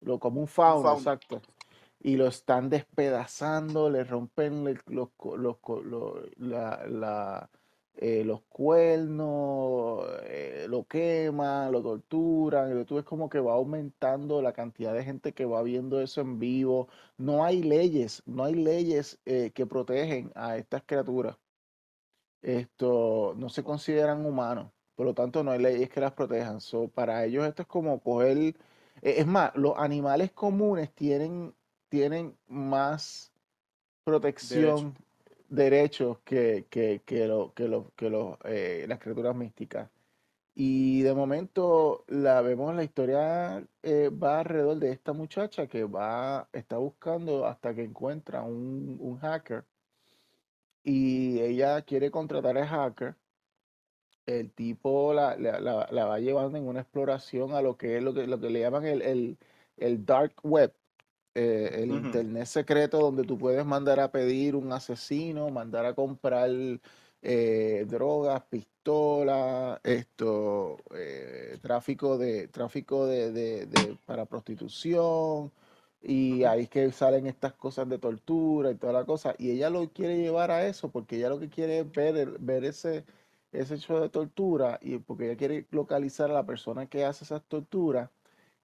[0.00, 1.40] lo, como un un fauno, exacto.
[2.02, 5.56] Y lo están despedazando, le rompen le- los, los,
[6.38, 6.84] la,
[7.96, 12.80] eh, los cuernos, eh, lo queman, lo torturan.
[12.80, 16.20] Y tú ves como que va aumentando la cantidad de gente que va viendo eso
[16.20, 16.88] en vivo
[17.20, 21.36] no hay leyes, no hay leyes eh, que protegen a estas criaturas.
[22.42, 26.60] Esto no se consideran humanos, por lo tanto no hay leyes que las protejan.
[26.60, 28.54] So, para ellos esto es como coger, eh,
[29.02, 31.54] es más, los animales comunes tienen,
[31.90, 33.32] tienen más
[34.48, 34.94] Derecho.
[35.50, 39.90] Derechos que, que, que, lo- que, lo- que los, eh, las criaturas místicas.
[40.54, 46.48] Y de momento la vemos, la historia eh, va alrededor de esta muchacha que va,
[46.52, 49.66] está buscando hasta que encuentra un, un hacker
[50.82, 53.16] y ella quiere contratar al hacker.
[54.26, 58.02] El tipo la, la- la- la va llevando en una exploración a lo que es
[58.02, 59.38] lo que, lo que le llaman el, el-
[59.76, 60.74] el dark web,
[61.40, 66.50] eh, el internet secreto donde tú puedes mandar a pedir un asesino, mandar a comprar
[67.22, 75.52] eh, drogas, pistolas, esto, eh, tráfico de, tráfico de, de- de- para prostitución,
[76.02, 79.68] y ahí es que salen estas cosas de tortura y toda la cosa, y ella
[79.70, 83.04] lo quiere llevar a eso porque ella lo que quiere es ver, ver ese,
[83.52, 87.42] ese hecho de tortura, y porque ella quiere localizar a la persona que hace esas
[87.44, 88.10] torturas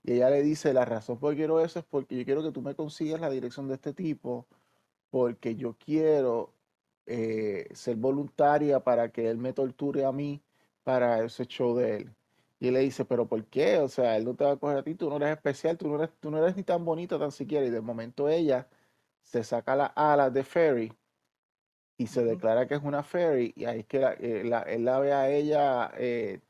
[0.06, 2.52] y ella le dice, la razón por qué quiero eso es porque yo quiero que
[2.52, 4.48] tú me consigas la dirección de este tipo,
[5.10, 6.54] porque yo quiero
[7.06, 10.42] eh, ser voluntaria para que él me torture a mí
[10.84, 12.16] para ese show de él.
[12.60, 13.78] Y él le dice, pero ¿por qué?
[13.78, 15.88] O sea, él no te va a coger a ti, tú no eres especial, tú
[15.88, 17.66] no eres, tú no eres ni tan bonita tan siquiera.
[17.66, 18.68] Y de momento ella
[19.22, 20.92] se saca las alas de Fairy
[21.98, 24.84] y se declara que es una fairy y ahí es que la- eh, la- él
[24.84, 26.40] la ve a ella eh,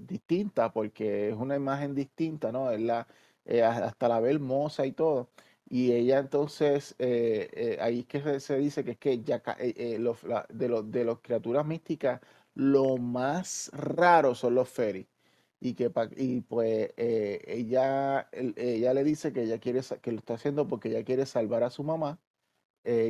[0.00, 2.70] distinta porque es una imagen distinta, ¿no?
[2.70, 3.06] Él la,
[3.44, 5.30] eh, hasta la ve hermosa y todo.
[5.68, 9.42] Y ella entonces, eh, eh, ahí es que se, dice que es que ya
[9.98, 12.20] los, la- de los de las criaturas místicas,
[12.54, 15.06] lo más raro son los fairies.
[15.60, 20.34] Y que y pues eh, ella, ella le dice que ella quiere, que lo está
[20.34, 22.20] haciendo porque ella quiere salvar a su mamá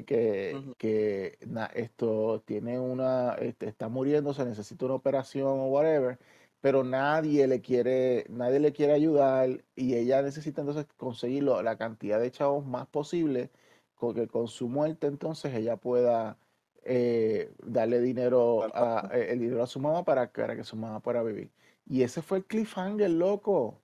[0.06, 6.18] que, que na- esto tiene una, este, está muriendo, se necesita una operación o whatever,
[6.64, 11.76] pero nadie le quiere, nadie le quiere ayudar y ella necesita entonces conseguir lo- la
[11.76, 13.50] cantidad de chavos más posible,
[13.94, 16.38] con que con su muerte entonces ella pueda
[16.82, 20.74] eh, darle dinero a, eh, el dinero a su mamá para, que- para que su
[20.76, 21.50] mamá pueda vivir.
[21.86, 23.82] Y ese fue el cliffhanger, loco.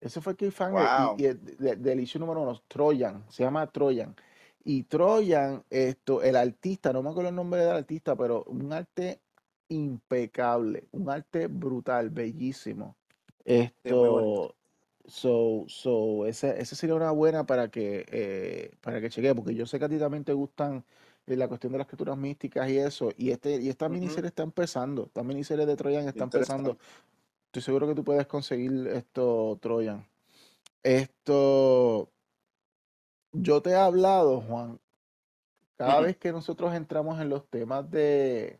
[0.00, 1.16] Ese fue Cliffhanger y, Wow.
[1.18, 4.16] y el, de- del issue número uno, Troyan, se llama Troyan.
[4.64, 9.20] Y Troyan, esto, el artista, no me acuerdo el nombre del artista, pero un arte
[9.68, 12.96] impecable, un arte brutal, bellísimo.
[13.44, 14.54] Esto,
[15.06, 19.66] so, so, esa, esa sería una buena para que, eh, para que chequee, porque yo
[19.66, 20.84] sé que a ti también te gustan
[21.26, 23.94] eh, la cuestión de las escrituras místicas y eso, y este, y esta Ujú.
[23.94, 26.76] miniserie está empezando, esta miniserie de Troyan está empezando.
[27.46, 30.06] Estoy seguro que tú puedes conseguir esto, Troyan.
[30.82, 32.10] Esto,
[33.32, 34.78] yo te he hablado, Juan,
[35.76, 38.58] cada vez que nosotros entramos en los temas de,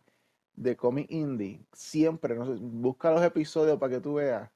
[0.58, 4.50] de cómic indie, siempre, no sé, busca los episodios para que tú veas.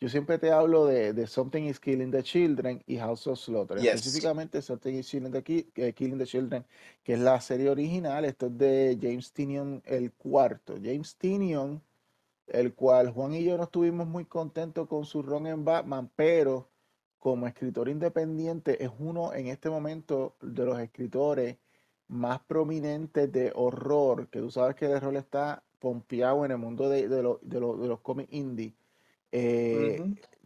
[0.00, 3.78] Yo siempre te hablo de, de Something is Killing the Children y House of Slaughter.
[3.78, 3.94] Yes.
[3.96, 6.64] Específicamente Something is Killing the, Ki- eh, Killing the Children,
[7.02, 8.24] que es la serie original.
[8.24, 10.74] Esto es de James Tynion el cuarto.
[10.80, 11.82] James Tynion,
[12.46, 16.70] el cual Juan y yo no estuvimos muy contentos con su run en Batman, pero
[17.18, 21.56] como escritor independiente es uno en este momento de los escritores
[22.08, 26.88] más prominentes de horror, que tú sabes que el horror está pompeado en el mundo
[26.88, 28.74] de, de, lo- de lo- de los cómics indie.
[29.32, 29.98] Eh.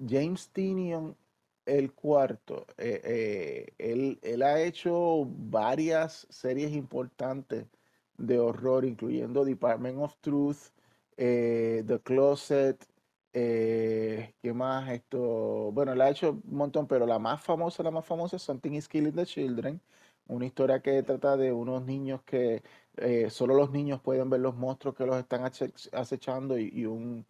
[0.09, 1.17] James Tynion
[1.65, 7.67] el cuarto, eh, eh, él, él ha hecho varias series importantes
[8.19, 10.71] de horror, incluyendo Department of Truth,
[11.17, 12.85] The Closet,
[13.33, 14.91] ¿qué más?
[14.91, 18.43] Esto, bueno, él ha hecho un montón, pero la más famosa, la más famosa es
[18.43, 19.81] Something is Killing the Children,
[20.29, 22.63] una historia que trata de unos niños que
[22.97, 27.27] eh, solo los niños pueden ver los monstruos que los están acechando y, un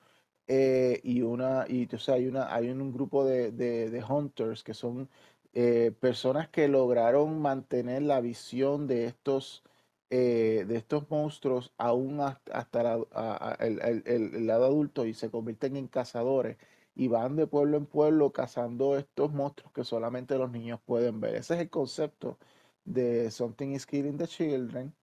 [0.47, 4.74] eh, y una, y o sea, hay una, hay un grupo de, de- hunters que
[4.74, 5.09] son
[5.53, 9.62] eh, personas que lograron mantener la visión de estos,
[10.11, 15.76] eh, de estos monstruos aún hasta, la- a- el- el lado adulto y se convierten
[15.76, 16.59] en cazadores
[16.95, 21.36] y van de pueblo en pueblo cazando estos monstruos que solamente los niños pueden ver.
[21.36, 22.38] Ese es el concepto
[22.84, 24.94] de Something is Killing the Children.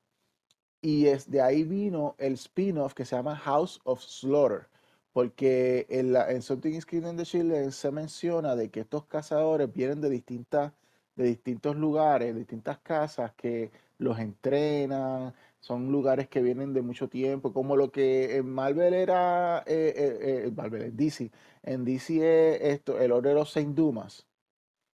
[0.81, 4.67] Y es, de ahí vino el spin-off que se llama House of Slaughter,
[5.13, 9.71] porque en, la, en Something is Killing the Children se menciona de que estos cazadores
[9.73, 10.73] vienen de distintas,
[11.15, 17.53] de distintos lugares, distintas casas que los entrenan, son lugares que vienen de mucho tiempo,
[17.53, 21.31] como lo que en Marvel era, eh, eh, eh, en DC,
[21.63, 24.28] en DC es esto, el Order of Saint Dumas.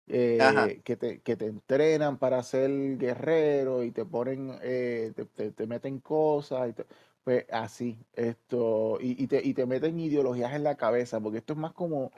[0.10, 5.52] Eh, que te, que te entrenan para ser guerrero y te ponen, eh, te, te-
[5.52, 6.86] te meten cosas, y te-
[7.24, 11.54] pues así, esto, y, y te, y te meten ideologías en la cabeza, porque esto
[11.54, 12.12] es más como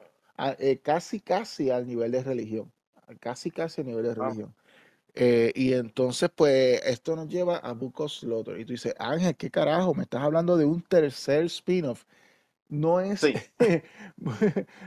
[0.60, 2.72] eh, casi, casi al nivel de religión,
[3.20, 4.16] casi, casi a nivel de Wow.
[4.16, 4.56] religión.
[5.56, 8.60] Y entonces, pues, esto nos lleva a Book of Slaughter.
[8.60, 9.94] Y tú dices, Ángel, ¿qué carajo?
[9.94, 12.06] Me estás hablando de un tercer spin-off.
[12.72, 13.20] No es.
[13.20, 13.34] Sí.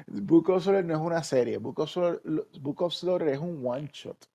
[0.09, 1.59] Book of Slaughter no es una serie.
[1.59, 2.23] Book of Slaughter,
[2.61, 4.27] Book of Slaughter es un one shot.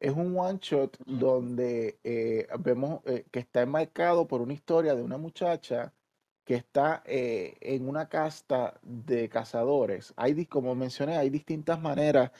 [0.00, 4.94] Es un one shot Mm, donde eh, vemos eh, que está enmarcado por una historia
[4.94, 5.92] de una muchacha
[6.44, 10.14] que está eh, en una casta de cazadores.
[10.16, 12.30] Hay, como mencioné, hay distintas maneras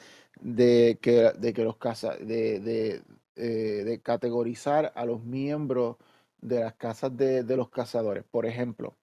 [0.41, 3.03] de que, de que los caza, de, de,
[3.85, 5.97] de categorizar a los miembros
[6.41, 8.25] de las casas de, de los cazadores.
[8.25, 8.97] Por ejemplo,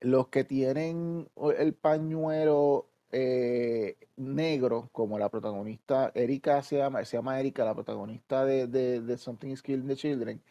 [0.00, 1.28] los que tienen
[1.58, 8.44] el pañuelo eh, negro, como la protagonista, Erika se llama, se llama Erika, la protagonista
[8.44, 10.42] de, de, de Something is Killing the Children,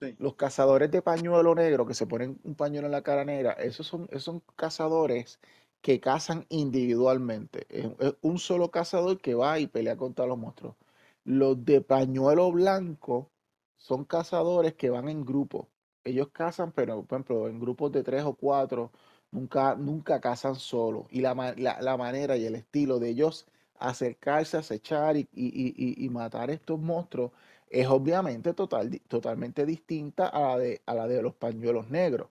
[0.00, 0.18] Sí.
[0.18, 3.86] los cazadores de pañuelo negro que se ponen un pañuelo en la cara negra, esos
[3.86, 5.40] son, esos son cazadores
[5.82, 7.66] que cazan individualmente.
[7.70, 10.76] Es, es un solo cazador que va y pelea contra los monstruos.
[11.24, 13.30] Los de pañuelo blanco
[13.76, 15.68] son cazadores que van en grupo.
[16.06, 18.92] Ellos cazan, pero por ejemplo, en grupos de tres o cuatro,
[19.30, 21.06] nunca, nunca cazan solo.
[21.10, 23.46] Y la, la- la manera y el estilo de ellos
[23.78, 25.46] acercarse, acechar y, y,
[25.76, 27.32] y, y- matar estos monstruos
[27.68, 32.28] es obviamente total, totalmente distinta a la de, a la de los pañuelos negros.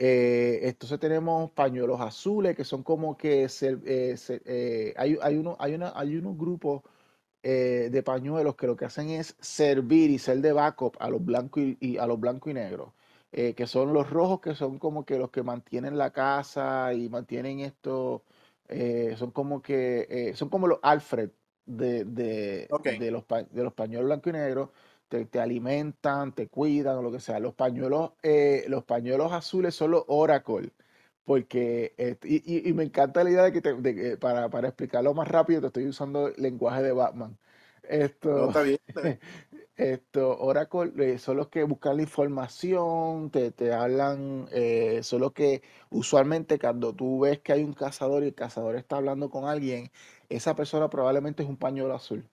[0.00, 5.74] Eh, entonces tenemos pañuelos azules que son como que eh, eh, hay, hay, uno, hay,
[5.74, 6.82] una, hay unos grupos
[7.42, 11.24] eh, de pañuelos que lo que hacen es servir y ser de backup a los
[11.24, 12.92] blancos y, y a los blancos y negros,
[13.32, 17.08] eh, que son los rojos que son como que los que mantienen la casa y
[17.08, 18.24] mantienen esto,
[18.68, 21.30] eh, son como que son como los Alfred
[21.66, 24.70] de, de, de los, pa- de los pañuelos blancos y negros.
[25.08, 27.38] Te, te alimentan, te cuidan, o lo que sea.
[27.40, 30.72] Los pañuelos, eh, los pañuelos azules son los Oracle.
[31.28, 35.12] Porque, eh, y, me encanta la idea de que, te- de que para, para explicarlo
[35.14, 37.38] más rápido, te estoy usando el lenguaje de Batman.
[38.34, 38.78] No, Esto, está bien.
[38.88, 39.18] está bien.
[39.76, 45.32] esto, Oracle eh, son los que buscan la información, te, te hablan, eh, son los
[45.32, 49.44] que usualmente cuando tú ves que hay un cazador y el cazador está hablando con
[49.46, 49.90] alguien,
[50.30, 52.28] esa persona probablemente es un pañuelo azul.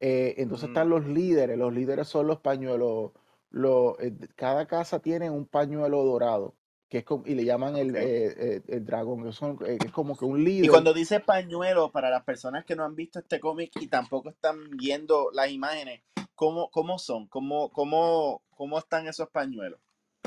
[0.00, 3.12] Entonces están Mm, los líderes, los líderes son los pañuelos,
[3.50, 3.96] los,
[4.36, 6.54] cada casa tiene un pañuelo dorado,
[6.88, 9.92] que es como- y le llaman el, eh, eh, el dragón, que son, eh, es
[9.92, 10.70] como que un Y líder.
[10.70, 14.70] cuando dice pañuelo, para las personas que no han visto este cómic y tampoco están
[14.76, 16.00] viendo las imágenes,
[16.34, 17.26] ¿cómo, cómo son?
[17.28, 19.78] ¿Cómo, cómo, ¿Cómo están esos pañuelos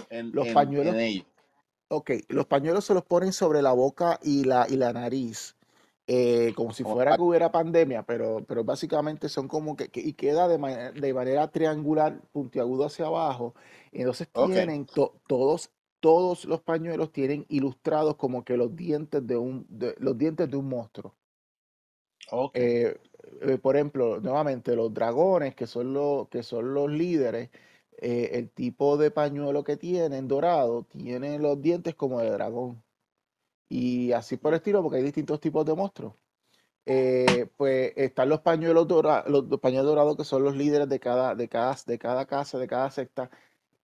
[0.09, 1.25] en, Los en, pañuelos, en ellos?
[1.89, 5.55] ok, los pañuelos se los ponen sobre la boca y la, y la nariz,
[6.07, 9.89] eh, como si Oh, fuera ah, que hubiera pandemia, pero, pero básicamente son como que,
[9.89, 13.53] que- y queda de, manera, de manera triangular, puntiagudo hacia abajo.
[13.91, 15.71] Entonces tienen to- todos,
[16.01, 20.57] todos los pañuelos tienen ilustrados como que los dientes de un, de- los dientes de
[20.57, 21.15] un monstruo.
[22.53, 22.99] Eh,
[23.41, 27.49] eh, por ejemplo, nuevamente los dragones, que son los, que son los líderes,
[28.01, 32.83] eh, el tipo de pañuelo que tienen dorado, tienen los dientes como de dragón.
[33.69, 36.15] Y así por el estilo, porque hay distintos tipos de monstruos.
[36.85, 40.99] Eh, pues están los pañuelos dorados, los, los pañuelos dorados que son los líderes de
[40.99, 43.31] cada, de cada, de cada casa, de cada secta.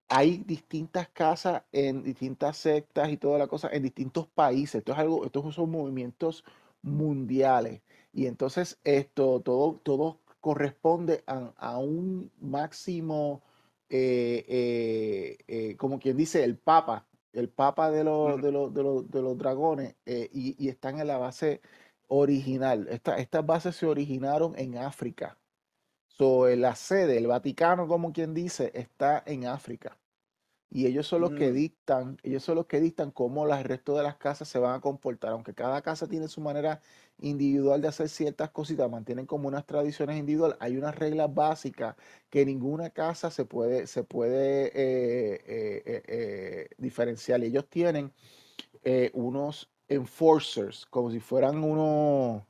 [0.10, 4.76] Hay distintas casas en distintas sectas y toda la cosa en distintos países.
[4.80, 6.44] Esto es algo, estos son movimientos
[6.82, 7.82] mundiales.
[8.14, 13.42] Y entonces esto, todo, todo corresponde a, a un máximo,
[13.90, 18.84] eh, eh, eh, como quien dice, el Papa, el Papa de los, de los, de
[18.84, 21.62] los, de los dragones, y, y están en la base
[22.08, 22.88] original.
[22.90, 25.38] Esta- estas bases se originaron en África.
[26.20, 30.00] So, la sede, el Vaticano, como quien dice, está en África.
[30.70, 33.98] Y ellos son los que Mm, dictan, ellos son los que dictan cómo las- resto
[33.98, 35.32] de las casas se van a comportar.
[35.34, 36.82] Aunque cada casa tiene su manera
[37.20, 41.96] individual de hacer ciertas cositas, mantienen como unas tradiciones individuales, hay unas reglas básicas
[42.30, 47.42] que ninguna casa se puede, se puede eh, eh, eh, diferenciar.
[47.44, 48.14] Y ellos tienen
[49.14, 52.44] unos enforcers, como si fueran unos,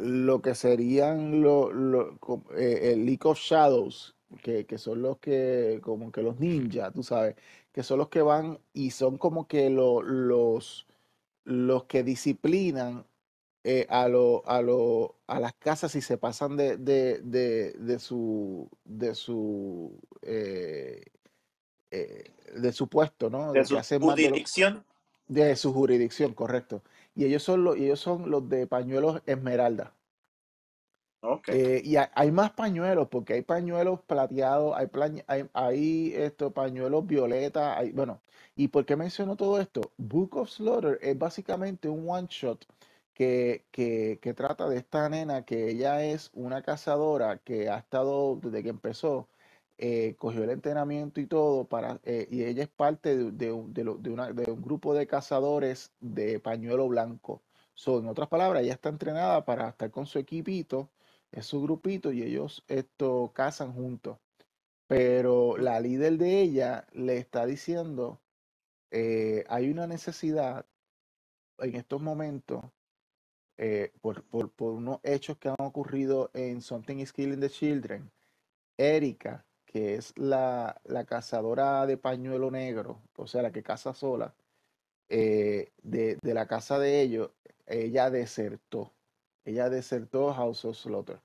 [0.00, 2.18] lo que serían lo- lo-
[2.56, 7.02] eh, el League of Shadows, que, que son los que, como que los ninjas, tú
[7.02, 7.34] sabes,
[7.72, 10.86] que son los que van y son como que lo- los,
[11.44, 13.04] los que disciplinan
[13.64, 17.98] eh, a, lo, a, lo, a las casas si se pasan de, de, de, de
[17.98, 21.02] su, de su, eh,
[21.90, 23.52] eh, de su puesto, ¿no?
[23.52, 23.80] De su de
[24.22, 24.84] lo, jurisdicción.
[25.28, 26.82] de su jurisdicción, correcto.
[27.14, 29.94] Y ellos son los, ellos son los de pañuelos esmeralda.
[31.22, 31.48] Ok.
[31.48, 37.06] Eh, y hay, más pañuelos, porque hay pañuelos plateados, hay, plañ- hay, hay, esto, pañuelos
[37.06, 38.22] violeta, hay, bueno,
[38.56, 39.92] ¿y por qué menciono todo esto?
[39.98, 42.64] Book of Slaughter es básicamente un one shot
[43.12, 48.36] que, que, que trata de esta nena que ella es una cazadora que ha estado
[48.36, 49.28] desde que empezó,
[49.80, 53.84] eh, cogió el entrenamiento y todo, para, eh, y ella es parte de, de de
[54.00, 57.42] de una- de un grupo de cazadores de pañuelo blanco.
[57.74, 60.90] So, en otras palabras, ella está entrenada para estar con su equipito
[61.32, 64.18] es su grupito y ellos esto cazan juntos.
[64.88, 68.20] Pero la líder de ella le está diciendo,
[68.90, 70.66] eh, hay una necesidad
[71.58, 72.64] en estos momentos
[74.00, 78.10] por, por, por unos hechos que han ocurrido en Something is Killing the Children.
[78.78, 84.34] Erika, que es la, la cazadora de pañuelo negro, o sea, la que caza sola,
[85.08, 87.30] eh, de, de la casa de ellos,
[87.66, 88.92] ella desertó.
[89.44, 91.20] Ella desertó House of Slaughter.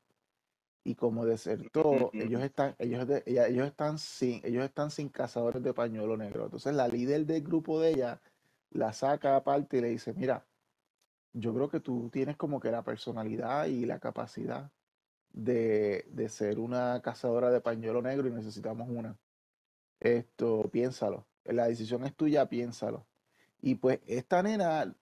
[0.83, 5.63] Y como desertó, ellos están, ellos, de- ella- ellos están sin, ellos están sin cazadores
[5.63, 6.43] de pañuelo negro.
[6.45, 8.21] Entonces la líder del grupo de ella
[8.69, 10.45] la saca aparte y le dice, mira,
[11.33, 14.71] yo creo que tú tienes como que la personalidad y la capacidad
[15.35, 19.17] de, de ser una cazadora de pañuelo negro y necesitamos una.
[19.99, 21.27] Esto, piénsalo.
[21.45, 23.05] La decisión es tuya, piénsalo.
[23.61, 24.95] Y pues esta nena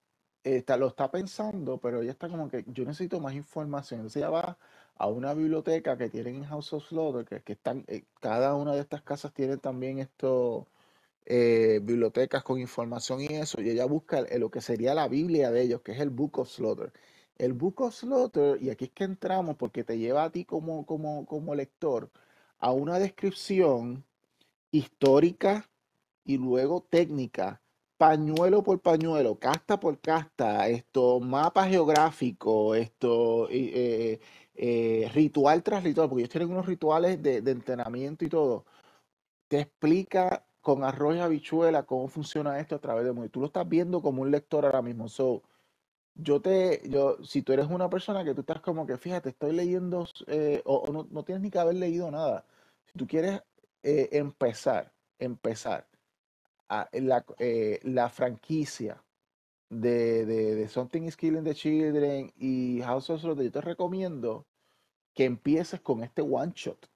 [0.44, 4.00] está, lo está pensando, pero ella está como que yo necesito más información.
[4.00, 4.58] Entonces ella va
[4.96, 8.74] a una biblioteca que tienen en House of Slaughter, que, que están, eh, cada una
[8.74, 10.68] de estas casas tiene también esto,
[11.26, 15.62] eh, bibliotecas con información y eso, y ella busca lo que sería la Biblia de
[15.62, 16.92] ellos, que es el Book of Slaughter.
[17.36, 20.86] El Book of Slaughter, y aquí es que entramos porque te lleva a ti como,
[20.86, 22.10] como, como lector
[22.58, 24.04] a una descripción
[24.70, 25.68] histórica
[26.24, 27.60] y luego técnica,
[27.98, 34.20] pañuelo por pañuelo, casta por casta, esto, mapa geográfico, esto, y, eh,
[34.54, 38.64] eh, ritual tras ritual, porque ellos tienen unos rituales de, entrenamiento y todo.
[39.48, 43.28] Te explica con arroz y habichuela cómo funciona esto a través de.
[43.30, 45.08] Tú lo estás viendo como un lector ahora mismo.
[45.08, 45.42] So,
[46.14, 49.52] yo te, yo, si tú eres una persona que tú estás como que, fíjate, estoy
[49.52, 52.46] leyendo, eh, o, no, no tienes ni que haber leído nada.
[52.86, 53.42] Si tú quieres
[53.82, 55.88] eh, empezar, empezar
[56.68, 59.02] a- la, eh, la franquicia
[59.70, 64.46] de, de, de Something is Killing the Children y House of Slaughter, yo te recomiendo
[65.14, 66.86] que empieces con este one shot.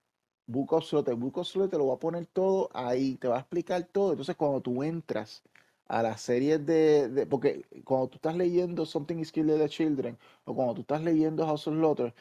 [0.46, 1.14] Book of Slaughter.
[1.14, 4.10] Book of Slaughter te lo va a poner todo ahí, te va a explicar todo.
[4.12, 5.42] Entonces, cuando tú entras
[5.88, 10.18] a las series de, de- porque cuando tú estás leyendo Something is Killing the Children
[10.44, 12.14] o cuando tú estás leyendo House of Slaughter,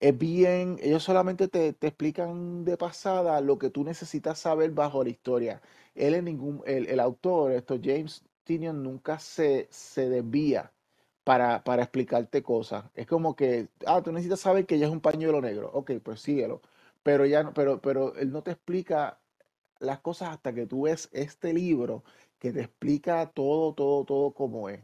[0.00, 5.02] es bien, ellos solamente te, te explican de pasada lo que tú necesitas saber bajo
[5.04, 5.60] la historia.
[5.94, 10.72] Él en ningún, el, el autor, esto, James Tinion, nunca se, se desvía
[11.24, 12.84] para, para explicarte cosas.
[12.94, 15.70] Es como que, ah, tú necesitas saber que ella es un pañuelo negro.
[15.74, 16.62] Ok, pues síguelo.
[17.02, 19.18] Pero ya no, pero, pero él no te explica
[19.80, 22.04] las cosas hasta que tú ves este libro
[22.38, 24.80] que te explica todo, todo, todo como es.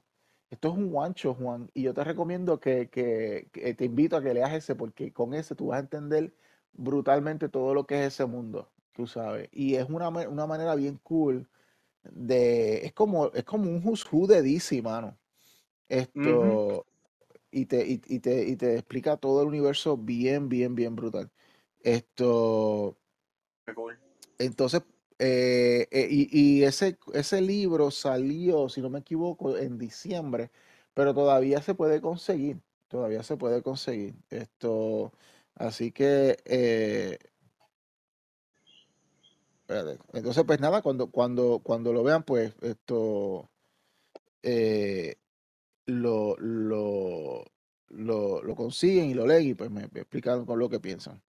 [0.51, 4.23] Esto es un guancho, Juan, y yo te recomiendo que, que- que te invito a
[4.23, 6.35] que leas ese, porque con ese tú vas a entender
[6.73, 9.49] brutalmente todo lo que es ese mundo, tú sabes.
[9.53, 11.49] Y es una, una manera bien cool
[12.05, 15.19] de, es como, es como un who's who de DC, mano.
[15.89, 16.87] Esto,
[17.51, 21.31] y te, y, y te, y te explica todo el universo bien, bien, bien brutal.
[21.83, 22.97] Esto,
[23.67, 23.99] qué cool.
[24.39, 24.83] entonces,
[25.25, 26.29] eh, eh, y,
[26.61, 30.51] y ese, ese libro salió, si no me equivoco, en diciembre,
[30.95, 34.15] pero todavía se puede conseguir, todavía se puede conseguir.
[34.31, 35.13] Esto,
[35.55, 37.19] así que, eh,
[40.13, 43.49] entonces, pues nada, cuando, cuando, cuando lo vean, pues esto,
[44.43, 45.17] eh,
[45.87, 47.45] lo, lo,
[47.89, 51.23] lo, lo consiguen y lo leen y pues me, me explican con lo que piensan.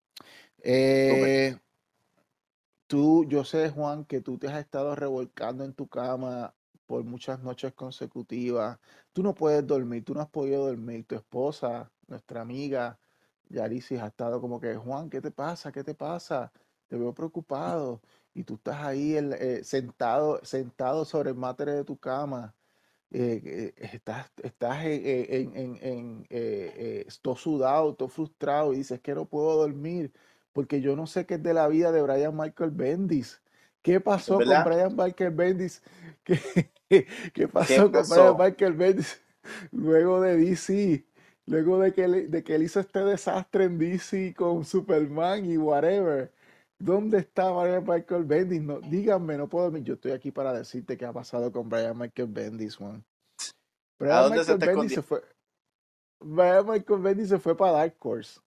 [2.87, 6.55] Tú, yo sé, Juan, que tú te has estado revolcando en tu cama
[6.85, 8.79] por muchas noches consecutivas.
[9.11, 11.05] Tú no puedes dormir, tú no has podido dormir.
[11.07, 12.99] Tu esposa, nuestra amiga
[13.49, 15.71] Yarisis, ha estado como que, Juan, ¿qué te pasa?
[15.71, 16.51] ¿Qué te pasa?
[16.87, 18.01] Te veo preocupado.
[18.35, 22.55] Y tú estás ahí eh, sentado, sentado sobre el matre de tu cama.
[23.11, 25.01] eh, eh, estás, estás en,
[25.55, 30.13] en, en- en, todo sudado, todo frustrado y dices que no puedo dormir
[30.55, 33.41] porque yo no sé qué es de la vida de Brian Michael Bendis.
[33.81, 34.63] ¿Qué ¿Es pasó con?
[34.63, 35.83] Brian Michael Bendis?
[36.23, 36.39] ¿Qué,
[36.87, 38.37] qué ¿Qué pasó con Brian?
[38.39, 39.21] Michael Bendis
[39.73, 41.05] luego de DC?
[41.47, 45.57] Luego de que, él, de que él hizo este desastre en DC con Superman y
[45.57, 46.31] whatever.
[46.79, 48.61] ¿Dónde está Brian Michael Bendis?
[48.61, 49.83] No, díganme, no puedo dormir.
[49.83, 53.03] Yo estoy aquí para decirte qué ha pasado con Brian Michael Bendis, Juan.
[54.07, 55.21] ¿A Brian dónde se Michael está Bendis se fue.
[56.23, 58.39] Brian Michael Bendis se fue para Dark Horse.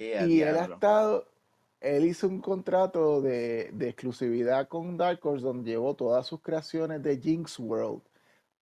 [0.00, 1.26] Y él ha estado,
[1.80, 7.02] él hizo un contrato de, de exclusividad con Dark Horse donde llevó todas sus creaciones
[7.02, 8.02] de Jinx World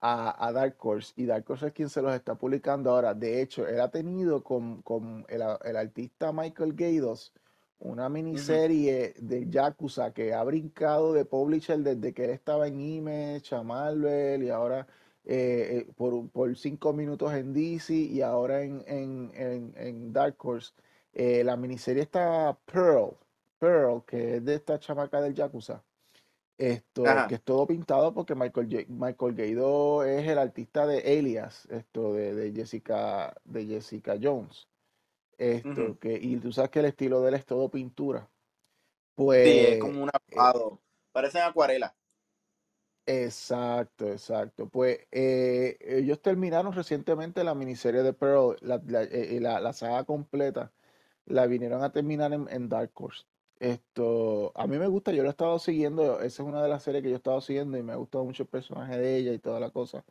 [0.01, 3.15] a, a Dark Horse y Dark Horse es quien se los está publicando ahora.
[3.15, 7.33] De hecho, él ha tenido con, con el, artista Michael Gaydos
[7.81, 13.55] una miniserie de Yakuza que ha brincado de publisher desde que él estaba en Image,
[13.55, 14.89] a Marvel y ahora
[15.25, 20.35] eh, eh, por, por cinco minutos en DC y ahora en, en, en, en Dark
[20.45, 20.73] Horse.
[21.19, 23.19] Eh, la miniserie está Pearl,
[23.61, 25.85] Pearl, que es de esta chamaca del Yakuza.
[26.59, 31.67] Esto, que es todo pintado porque Michael, J- Michael Gaydo es el artista de Alias,
[31.71, 34.69] esto de, de Jessica, de Jessica Jones.
[35.39, 38.31] Esto, que, y tú sabes que el estilo de él es todo pintura.
[39.43, 40.81] Sí, es Pues, como un eh, apagado.
[41.13, 41.93] Parecen acuarelas.
[43.07, 44.69] exacto, exacto.
[44.69, 50.05] Pues eh, ellos terminaron recientemente la miniserie de Pearl, la, la, eh, la- la saga
[50.05, 50.73] completa,
[51.29, 53.25] la vinieron a terminar en, Dark Horse.
[53.61, 56.83] Esto, a mí me gusta, yo lo he estado siguiendo, esa es una de las
[56.85, 59.33] series que yo he estado siguiendo y me ha gustado mucho el personaje de ella
[59.33, 60.05] y toda la cosa.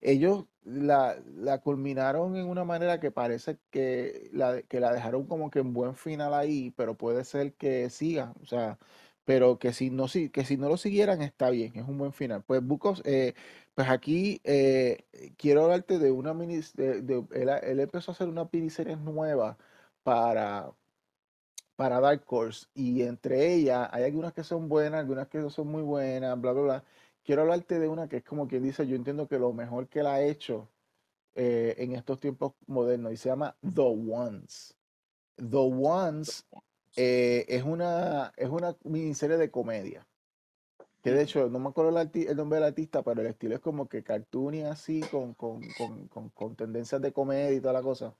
[0.00, 5.50] Ellos la, la culminaron en una manera que parece que la, que la dejaron como
[5.50, 8.78] que en buen final ahí, pero puede ser que siga, o sea,
[9.24, 12.42] pero que si no, que si no lo siguieran está bien, es un buen final.
[12.44, 13.34] Pues Bucos, eh,
[13.74, 15.04] pues aquí eh,
[15.36, 19.58] quiero hablarte de una mini, de, de- él, él empezó a hacer una miniserie nueva
[20.06, 20.72] para,
[21.74, 25.66] para Dark Horse y entre ellas hay algunas que son buenas, algunas que no son
[25.66, 26.84] muy buenas, bla, bla, bla.
[27.24, 30.00] Quiero hablarte de una que es como quien dice, yo entiendo que lo mejor que
[30.00, 30.68] él ha hecho
[31.34, 34.76] eh, en estos tiempos modernos y se llama The Ones.
[35.34, 36.46] The Ones
[36.94, 40.06] eh, es una, es una miniserie de comedia.
[41.02, 43.60] Que de hecho, no me acuerdo el, el nombre del artista, pero el estilo es
[43.60, 47.82] como que cartoony así, con, con, con, con, con tendencias de comedia y toda la
[47.82, 48.14] cosa.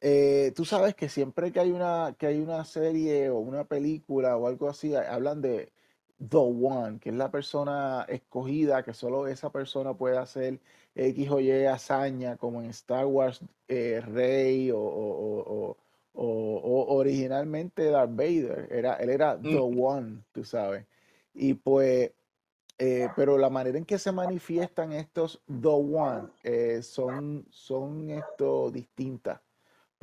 [0.00, 4.36] Eh, tú sabes que siempre que hay una, que hay una serie o una película
[4.36, 5.72] o algo así, ha- hablan de
[6.18, 10.60] The One, que es la persona escogida, que solo esa persona puede hacer
[10.94, 15.76] X o Y hazaña, como en Star Wars, eh, Rey o, o- o-
[16.12, 18.68] o- o- o originalmente Darth Vader.
[18.70, 19.56] Era, él era The.
[19.58, 20.86] One, tú sabes.
[21.32, 22.12] Y pues,
[22.78, 26.28] eh, pero la manera en que se manifiestan estos The One
[26.82, 29.40] son, son esto distintas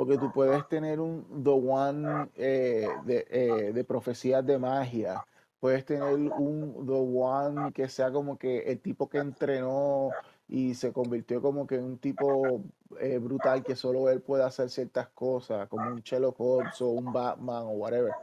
[0.02, 5.24] porque tú puedes tener un The One eh, de, eh, de profecías de magia,
[5.60, 10.10] puedes tener un The One que sea como que el tipo que entrenó
[10.48, 12.64] y se convirtió como que en un tipo
[13.00, 17.14] eh, brutal que solo él puede hacer ciertas cosas, como un Sherlock Holmes o un
[17.14, 18.14] Batman o whatever.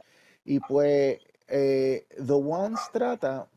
[0.43, 3.47] Y pues The Ones trata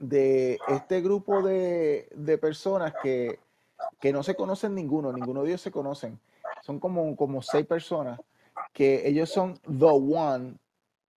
[0.00, 3.38] de este grupo de, de personas que
[4.00, 6.18] que no se conocen ninguno, ninguno de ellos se conocen.
[6.64, 8.18] Son como, como seis personas
[8.72, 10.54] que ellos son the one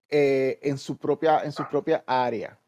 [0.10, 2.60] eh, en, su propia, en su propia área.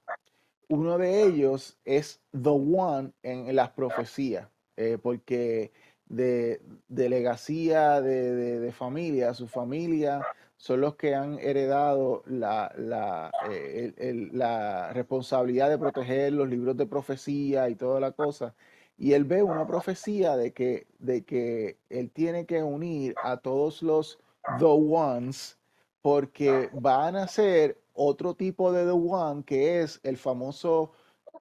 [0.69, 5.73] Uno de ellos es the one en las profecías, eh, porque
[6.05, 10.21] de, de legacía, de, de, familia, su familia
[10.55, 16.85] son los que han heredado la, la, eh, la, responsabilidad de proteger los libros de
[16.85, 18.55] profecía y toda la cosa.
[18.99, 23.81] Y él ve una profecía de que, de que él tiene que unir a todos
[23.83, 24.19] los
[24.59, 25.59] the ones
[26.01, 30.91] porque van a ser otro tipo de The One, que es el famoso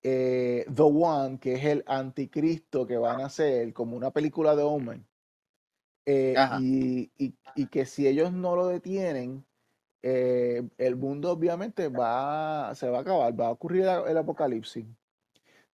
[0.05, 4.63] eh, The One, que es el anticristo que van a hacer, como una película de
[4.65, 5.07] Omen.
[6.07, 9.47] Eh, y, y- y que si ellos no lo detienen,
[10.03, 14.87] eh, el mundo obviamente va, se va a acabar, va a ocurrir el apocalipsis.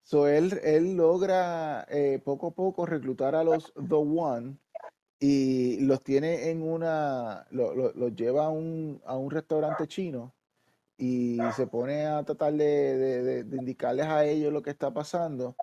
[0.04, 4.58] So él, él logra eh, poco a poco reclutar a los The One
[5.20, 10.36] y los tiene en una, lo- lo- los lleva a un, a un restaurante chino
[10.98, 15.58] y se pone a tratar de, de- de- indicarles a ellos lo que está pasando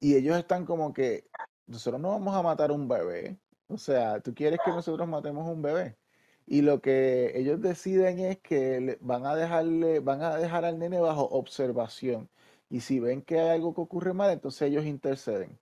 [0.00, 1.30] y ellos están como que
[1.66, 5.62] nosotros no vamos a matar un bebé, o sea, tú quieres que nosotros matemos un
[5.62, 5.98] bebé.
[6.46, 11.00] Y lo que ellos deciden es que van a dejarle, van a dejar al nene
[11.00, 12.30] bajo observación.
[12.70, 15.58] Y si ven que hay algo que ocurre mal, entonces ellos interceden.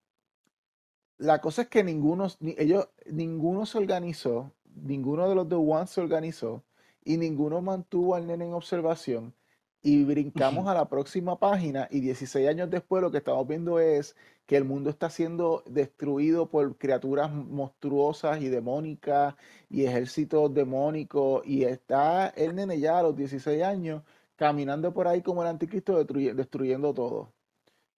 [1.18, 5.86] La cosa es que ninguno, ni- ellos, ninguno se organizó, ninguno de los The One
[5.86, 6.64] se organizó
[7.04, 9.34] y ninguno mantuvo al nene en observación.
[9.82, 14.16] Y brincamos a la próxima página y 16 años después lo que estamos viendo es
[14.46, 19.34] que el mundo está siendo destruido por criaturas monstruosas y demónicas
[19.68, 24.02] y ejércitos demónicos y está el nene ya a los 16 años
[24.36, 27.32] caminando por ahí como el anticristo destruye- destruyendo todo.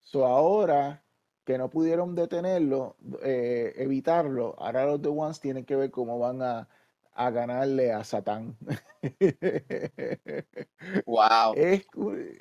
[0.01, 1.05] So ahora
[1.45, 6.43] que no pudieron detenerlo, eh, evitarlo, ahora los The Ones tienen que ver cómo van
[6.43, 6.69] a,
[7.13, 8.57] a ganarle a Satán.
[11.07, 11.55] Wow.
[11.57, 11.87] Es,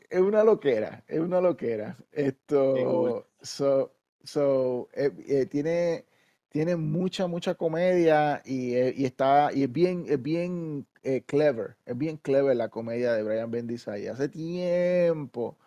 [0.10, 1.98] es una loquera, es una loquera.
[2.12, 6.06] Esto, so, so, eh, eh, tiene,
[6.54, 11.78] tiene mucha, mucha comedia y, eh, y está, y es bien, es bien eh, clever,
[11.86, 14.08] es bien clever la comedia de Brian Bendis ahí.
[14.08, 15.60] Hace tiempo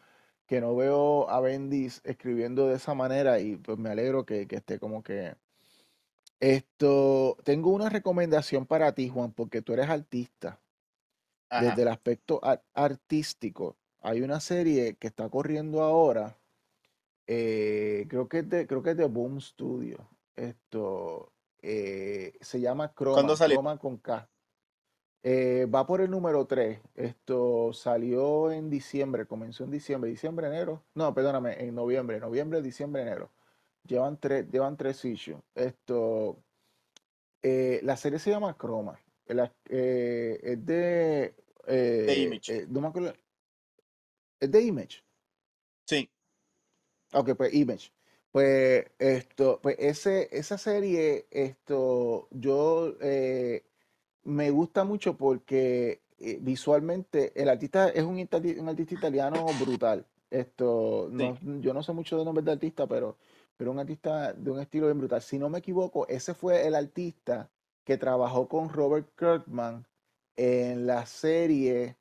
[0.47, 4.57] que no veo a Bendis escribiendo de esa manera y pues me alegro que, que
[4.59, 5.37] esté como que...
[6.41, 10.61] Esto, tengo una recomendación para ti, Juan, porque tú eres artista.
[11.55, 16.39] Desde el aspecto ar- artístico, hay una serie que está corriendo ahora,
[17.27, 20.09] eh, creo que es de, creo que es de Boom Studio.
[20.37, 21.33] Esto
[21.63, 23.47] eh, se llama ¿Cuándo Chroma?
[23.55, 24.29] Chroma con K.
[25.23, 26.79] Eh, va por el número 3.
[26.95, 30.85] Esto salió en diciembre, comenzó en diciembre, diciembre, enero.
[30.95, 33.33] No, perdóname, en noviembre, noviembre, diciembre, enero.
[33.89, 35.39] Llevan tres, llevan tres issues.
[35.55, 36.39] Esto,
[37.43, 39.01] eh, la serie se llama Chroma.
[39.27, 41.35] La- eh, es de,
[41.67, 42.67] eh, Image.
[42.69, 43.13] no me acuerdo,
[44.39, 45.03] es de Image.
[45.87, 46.09] Sí.
[47.13, 47.93] Ok, pues Image.
[48.37, 53.65] Pues esto, pues ese, esa serie, esto, yo eh,
[54.25, 60.05] me gusta mucho porque eh, visualmente el artista es un, itali- un artista italiano brutal.
[60.31, 61.15] Esto, Sí.
[61.15, 63.17] no, yo no sé mucho de nombres de artista, pero,
[63.57, 65.23] pero un artista de un estilo bien brutal.
[65.23, 67.49] Si no me equivoco, ese fue el artista
[67.85, 69.87] que trabajó con Robert Kirkman
[70.37, 71.97] en la serie,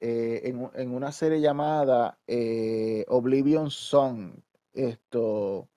[0.00, 2.18] eh, en, en una serie llamada
[3.08, 4.32] Oblivion Song,
[4.72, 5.68] esto,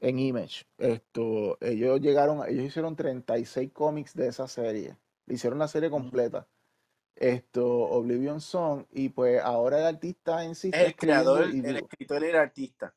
[0.00, 0.66] en Image.
[0.78, 4.96] Esto, ellos llegaron, ellos hicieron 36 cómics de esa serie.
[5.26, 6.46] Hicieron la serie completa.
[7.16, 12.24] Esto, Oblivion Song, y pues ahora el artista en sí el creador, y el escritor
[12.24, 12.94] y el artista.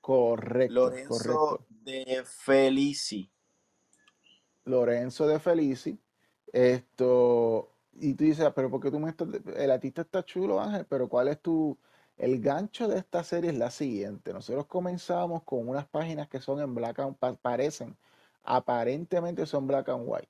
[0.00, 1.66] correcto, Lorenzo correcto.
[1.68, 3.30] de Felici.
[4.64, 5.98] Lorenzo de Felici.
[6.52, 10.60] Esto, y tú dices, "Ah, pero ¿por qué tú me estás, el artista está chulo,
[10.60, 11.78] Ángel, pero ¿cuál es tu,
[12.18, 14.32] el gancho de esta serie es la siguiente.
[14.32, 17.96] Nosotros comenzamos con unas páginas que son en black and, pa- parecen,
[18.44, 20.28] aparentemente son black and white.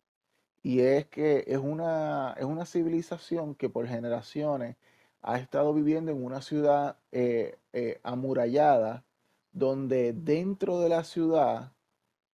[0.62, 4.76] Y es que es una, es una civilización que por generaciones
[5.22, 9.04] ha estado viviendo en una ciudad eh, eh, amurallada,
[9.52, 11.72] donde dentro de la ciudad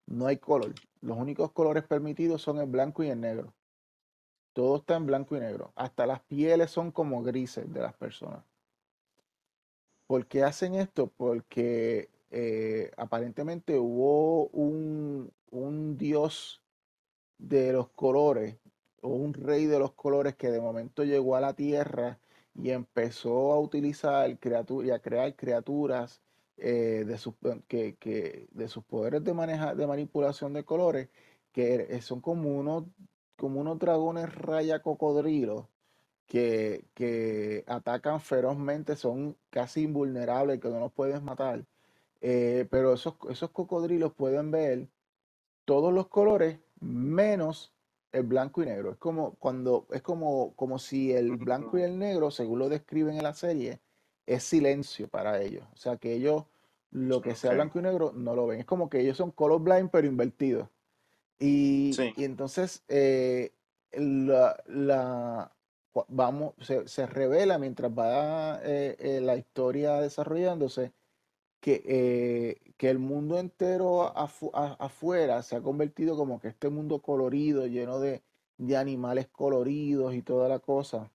[0.07, 0.73] no hay color.
[1.01, 3.53] Los únicos colores permitidos son el blanco y el negro.
[4.53, 5.71] Todo está en blanco y negro.
[5.75, 8.43] Hasta las pieles son como grises de las personas.
[10.09, 11.11] ¿Por qué hacen esto?
[11.17, 16.63] Porque eh, aparentemente hubo un, un dios
[17.39, 18.57] de los colores
[19.01, 22.19] o un rey de los colores que de momento llegó a la tierra
[22.55, 26.21] y empezó a utilizar criaturas y a crear criaturas
[26.57, 27.35] eh, de, sus,
[27.67, 31.09] que, que- de sus poderes de, maneja, de manipulación de colores
[31.53, 32.85] que son como unos,
[33.37, 35.67] como unos dragones raya cocodrilos
[36.29, 41.65] que, que atacan ferozmente, son casi invulnerables, que no los puedes matar.
[42.21, 44.87] Eh, pero esos, esos cocodrilos pueden ver
[45.65, 47.73] todos los colores menos
[48.11, 48.91] el blanco y negro.
[48.91, 53.17] Es como cuando es como, como si el blanco y el negro, según lo describen
[53.17, 53.79] en la serie,
[54.27, 55.65] es silencio para ellos.
[55.73, 56.45] O sea que ellos
[56.91, 58.59] lo que sea blanco y negro no lo ven.
[58.59, 60.69] Es como que ellos son colorblind pero invertidos.
[61.39, 62.13] Y, Sí.
[62.17, 63.51] y entonces eh,
[63.93, 65.51] la, la-
[66.07, 70.93] vamos, se, se revela mientras va eh, eh, la historia desarrollándose
[71.61, 77.01] que, eh, que el mundo entero afu- afuera se ha convertido como que este mundo
[77.01, 78.23] colorido, lleno de,
[78.57, 81.11] de animales coloridos y toda la cosa,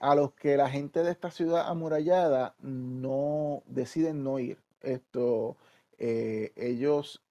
[0.00, 4.58] a los que la gente de esta ciudad amurallada no deciden no ir.
[4.80, 5.56] Esto,
[5.98, 7.22] ellos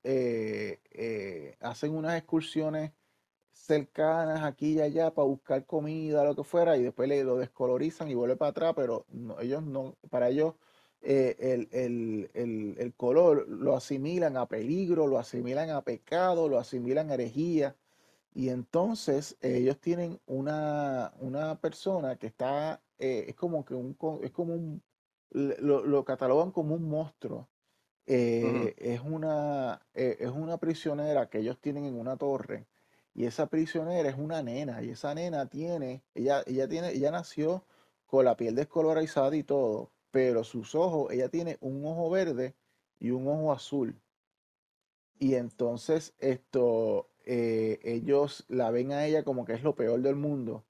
[1.60, 2.92] hacen unas excursiones
[3.72, 8.10] cercanas aquí y allá para buscar comida, lo que fuera, y después le lo descolorizan
[8.10, 10.56] y vuelve para atrás, pero no- ellos no, para ellos
[11.02, 16.60] eh, el, el- el- el color lo asimilan a peligro, lo asimilan a pecado, lo
[16.60, 17.76] asimilan a herejía,
[18.34, 23.98] y entonces eh, ellos tienen una, una persona que está, eh, es como que un,
[24.24, 24.84] es como un,
[25.32, 27.50] lo, lo catalogan como un monstruo.
[28.06, 32.68] Es una, es una prisionera que ellos tienen en una torre
[33.14, 37.66] y esa prisionera es una nena y esa nena tiene, ella, ella tiene, ella nació
[38.06, 42.56] con la piel descolorizada y todo, pero sus ojos, ella tiene un ojo verde
[43.00, 44.02] y un ojo azul.
[45.20, 50.16] Y entonces esto, eh, ellos la ven a ella como que es lo peor del
[50.16, 50.66] mundo.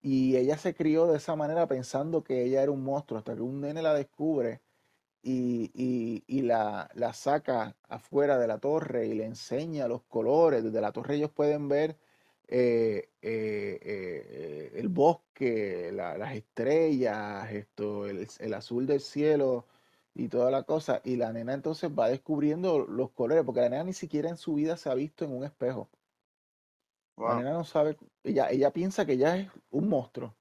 [0.00, 3.42] Y ella se crió de esa manera pensando que ella era un monstruo, hasta que
[3.42, 4.62] un nene la descubre
[5.26, 10.62] y, y- y la, la saca afuera de la torre y le enseña los colores.
[10.64, 11.96] Desde la torre ellos pueden ver
[12.48, 19.66] eh, eh, eh, el bosque, la- las estrellas, esto, el, el azul del cielo
[20.14, 21.00] y toda la cosa.
[21.04, 24.54] Y la nena entonces va descubriendo los colores, porque la nena ni siquiera en su
[24.54, 25.88] vida se ha visto en un espejo.
[27.24, 30.34] La nena no sabe, ella, ella piensa que ella es un monstruo.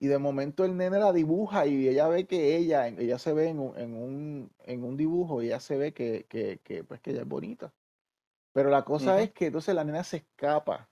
[0.00, 3.48] Y de momento el nene la dibuja y ella ve que ella, ella se ve
[3.48, 7.00] en un, en un, en un dibujo y ella se ve que, que, que, pues,
[7.00, 7.72] que ella es bonita.
[8.52, 10.88] Pero la cosa es que entonces la nena se escapa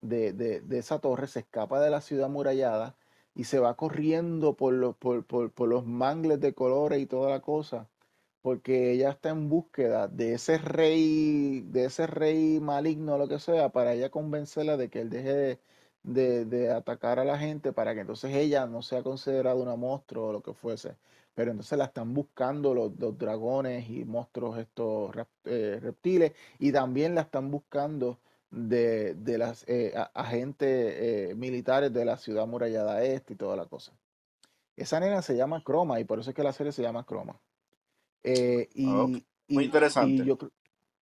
[0.00, 2.96] de, de, de esa torre, se escapa de la ciudad amurallada
[3.34, 7.30] y se va corriendo por los, por, por, por los mangles de colores y toda
[7.30, 7.90] la cosa,
[8.42, 13.40] porque ella está en búsqueda de ese rey, de ese rey maligno o lo que
[13.40, 15.60] sea, para ella convencerla de que él deje de,
[16.06, 20.28] de- de atacar a la gente, para que entonces ella no sea considerada una monstruo
[20.28, 20.96] o lo que fuese.
[21.34, 25.10] Pero entonces la están buscando los, los dragones y monstruos, estos
[25.44, 28.18] eh, reptiles, y también la están buscando
[28.50, 30.94] de, de las eh, agentes
[31.30, 33.92] eh, militares de la ciudad amurallada este y toda la cosa.
[34.76, 37.40] Esa nena se llama Chroma y por eso es que la serie se llama Chroma.
[38.22, 38.74] Eh, Ok.
[38.74, 40.24] y, Muy y, y interesante.
[40.24, 40.38] yo,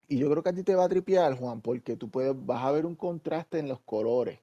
[0.08, 2.64] y yo creo que a ti te va a tripear, Juan, porque tú puedes, vas
[2.64, 4.39] a ver un contraste en los colores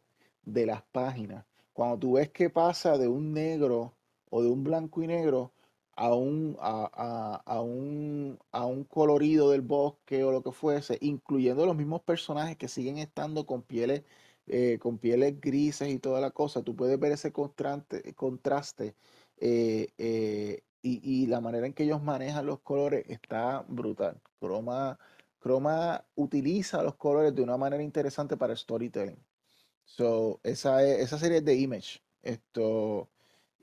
[0.52, 1.44] de las páginas.
[1.72, 3.94] Cuando tú ves que pasa de un negro
[4.30, 5.52] o de un blanco y negro
[5.92, 11.66] a un, a, a- un, a un colorido del bosque o lo que fuese, incluyendo
[11.66, 14.04] los mismos personajes que siguen estando con pieles,
[14.46, 18.96] eh, con pieles grises y toda la cosa, tú puedes ver ese contraste, contraste
[19.38, 24.20] eh, eh, y, y la manera en que ellos manejan los colores está brutal.
[25.40, 29.18] Chroma utiliza los colores de una manera interesante para storytelling.
[29.96, 32.00] So, esa, es- esa serie es de Image.
[32.22, 33.08] Esto,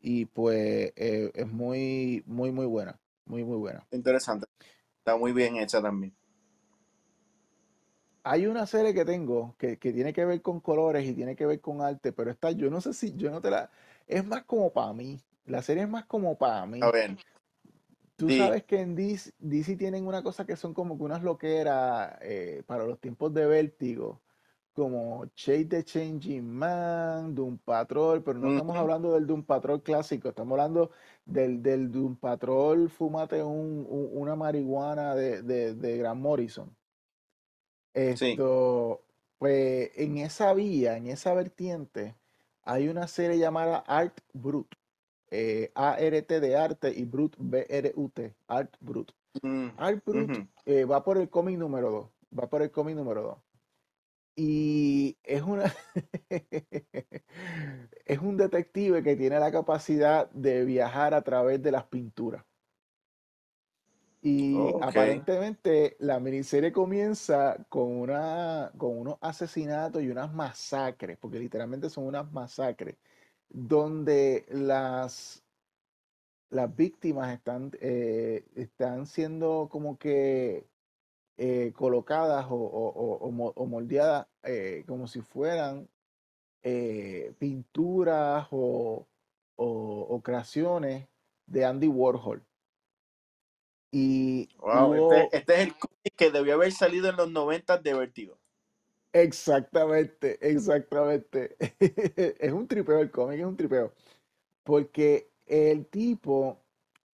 [0.01, 2.99] y pues eh, es muy, muy, muy buena.
[3.25, 3.87] Muy, muy buena.
[3.91, 4.47] Interesante.
[4.99, 6.15] Está muy bien hecha también.
[8.23, 11.45] Hay una serie que tengo que, que tiene que ver con colores y tiene que
[11.47, 13.71] ver con arte, pero esta yo no sé si yo no te la...
[14.05, 15.19] Es más como para mí.
[15.45, 16.91] La serie es más como para A mí.
[16.91, 17.17] ver,
[18.15, 22.17] Tú sabes que en DC, DC tienen una cosa que son como que unas loqueras
[22.21, 24.21] eh, para los tiempos de vértigo,
[24.77, 30.29] como Chase the Changing Man, Doom Patrol, pero no estamos hablando del Doom Patrol clásico,
[30.29, 30.91] estamos hablando
[31.25, 36.69] del, del Doom Patrol, un- un- una marihuana de, de, de Grant Morrison.
[38.15, 38.31] Sí.
[38.33, 39.01] Esto,
[39.39, 42.15] pues en esa vía, en esa vertiente,
[42.61, 44.67] hay una serie llamada Art Brut,
[45.31, 49.11] eh, A-R-T de arte y Brut, B-R-U-T, Art Brut.
[49.41, 50.29] Mm, Art Brut
[50.65, 52.09] eh, va por el cómic número 2,
[52.39, 53.37] va por el cómic número 2.
[54.39, 55.73] Y es una
[58.05, 62.45] es un detective que tiene la capacidad de viajar a través de las pinturas.
[64.21, 71.89] Y aparentemente la miniserie comienza con una con unos asesinatos y unas masacres, porque literalmente
[71.89, 72.97] son unas masacres,
[73.49, 75.43] donde las,
[76.49, 80.67] las víctimas están, eh, están siendo como que
[81.37, 85.89] eh, colocadas o, o- o- o mo- o moldeadas eh, como si fueran
[86.63, 89.07] eh, pinturas o,
[90.23, 91.07] creaciones
[91.47, 92.43] de Andy Warhol.
[93.91, 97.93] Y Wow, este, este es el cómic que debió haber salido en los 90 de
[97.93, 98.37] Vertigo.
[99.13, 101.55] Exactamente, exactamente.
[102.39, 103.93] Es un tripeo el cómic, es un tripeo.
[104.63, 106.59] Porque el tipo,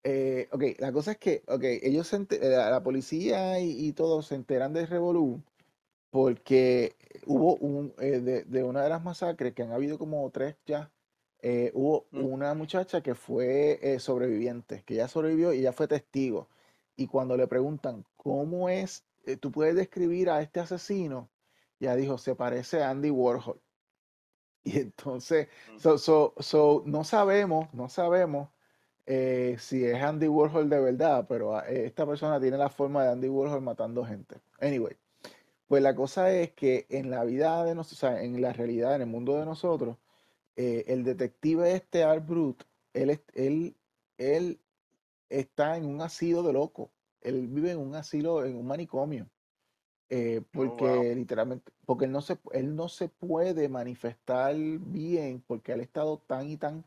[0.04, 4.28] eh, ok, la cosa es que, ok, ellos se la, la policía y, y todos
[4.28, 5.42] se enteran del revolú
[6.12, 6.96] porque
[7.26, 10.92] hubo un, eh, de, de una de las masacres, que han habido como tres ya,
[11.42, 15.88] eh, hubo Mm, una muchacha que fue eh, sobreviviente, que ya sobrevivió y ya fue
[15.88, 16.50] testigo.
[16.96, 19.06] Y cuando le preguntan, ¿cómo es,
[19.42, 21.30] tú puedes describir a este asesino?
[21.80, 23.60] Ya dijo, se parece a Andy Warhol.
[24.66, 25.78] Y entonces, mm.
[25.78, 28.50] so, so, so, no sabemos, no sabemos
[29.06, 33.04] eh, si es Andy Warhol de verdad, pero ah, eh, esta persona tiene la forma
[33.04, 34.42] de Andy Warhol matando gente.
[34.60, 34.98] Anyway,
[35.68, 38.96] pues la cosa es que en la vida de nosotros, o sea, en la realidad,
[38.96, 39.98] en el mundo de nosotros,
[40.56, 43.76] eh, el detective este, Art Brut, él, él,
[44.18, 44.60] él
[45.30, 46.92] está en un asilo de loco.
[47.22, 49.30] Él vive en un asilo, en un manicomio.
[50.10, 51.06] eh, Oh, wow.
[51.06, 55.84] porque literalmente, porque él no se, él no se puede manifestar bien porque él ha
[55.84, 56.86] estado tan y tan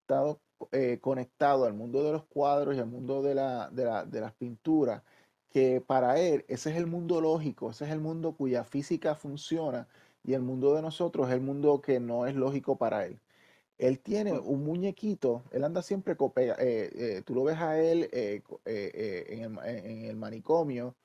[0.00, 0.40] estado
[0.72, 4.20] eh, conectado al mundo de los cuadros y al mundo de, la, de, la- de
[4.20, 5.02] las pinturas,
[5.50, 9.88] que para él ese es el mundo lógico, ese es el mundo cuya física funciona
[10.24, 13.20] y el mundo de nosotros es el mundo que no es lógico para él.
[13.78, 18.42] Él tiene un muñequito, él anda siempre, eh, eh, tú lo ves a él eh,
[18.64, 20.96] eh, en el, en el manicomio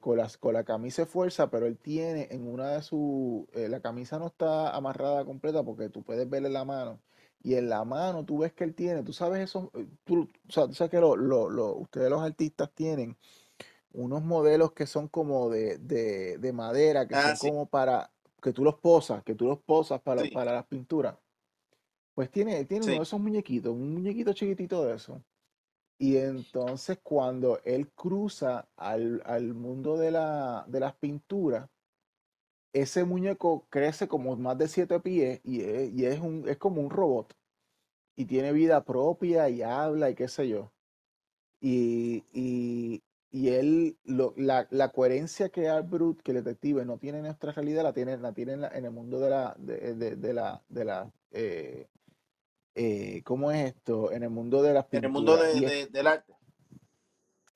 [0.00, 3.80] con, las, con la camisa de fuerza, pero él tiene en una de sus, la
[3.80, 7.00] camisa no está amarrada completa porque tú puedes verle la mano,
[7.42, 10.52] y en la mano tú ves que él tiene, tú sabes eso, eh, tú, o
[10.52, 13.16] sea, tú sabes que lo, lo- lo- ustedes los artistas tienen
[13.92, 18.10] unos modelos que son como de, de, de madera, que Ah, son sí, como para,
[18.42, 21.16] que tú los posas, que tú los posas para, sí, para las pinturas.
[22.14, 25.22] Pues tiene, tiene uno de esos muñequitos, un muñequito chiquitito de eso.
[25.98, 31.70] Y entonces cuando él cruza al, al mundo de la, de las pinturas,
[32.72, 36.80] ese muñeco crece como más de siete pies y es, y es, un, es como
[36.82, 37.34] un robot.
[38.16, 40.72] Y tiene vida propia y habla y qué sé yo.
[41.60, 47.18] Y, y, y él, lo- la, la coherencia que Brut, que el detective no tiene
[47.18, 49.94] en nuestra realidad, la tiene, la tiene en, la- en el mundo de la, de,
[49.94, 51.88] de- de la, de la eh,
[52.74, 54.12] eh, ¿cómo es esto?
[54.12, 55.60] En el mundo de las En el mundo pinturas.
[55.60, 56.32] de- del arte.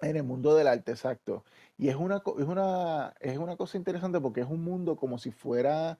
[0.03, 1.45] En el mundo del arte, exacto.
[1.79, 5.19] Y es una, co- es una, es una cosa interesante porque es un mundo como
[5.19, 5.99] si fuera,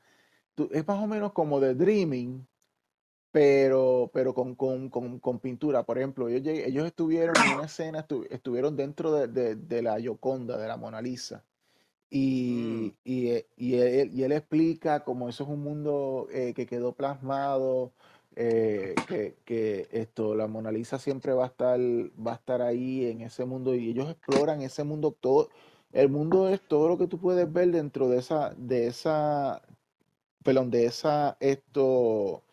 [0.55, 2.47] tú- es más o menos como de Dreaming,
[3.33, 5.85] pero, pero con, con, con, con pintura.
[5.87, 9.83] Por ejemplo, ellos, lleg- ellos estuvieron en una escena, estu- estuvieron dentro de, de, de
[9.83, 11.47] la Gioconda, de la Mona Lisa.
[12.49, 16.55] Mm, Y, y, eh, y él, y él explica cómo eso es un mundo eh,
[16.55, 17.95] que quedó plasmado,
[18.37, 18.95] eh,
[19.45, 23.45] que, esto, la Mona Lisa siempre va a estar, va a estar ahí en ese
[23.45, 25.49] mundo y ellos exploran ese mundo, todo,
[25.93, 29.63] el mundo es todo lo que tú puedes ver dentro de esa, de esa,
[30.45, 32.45] perdón, de esa, esto,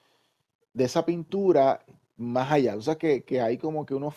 [0.74, 1.86] de esa pintura
[2.18, 2.76] más allá.
[2.78, 4.16] O sea, que, que hay como que unos,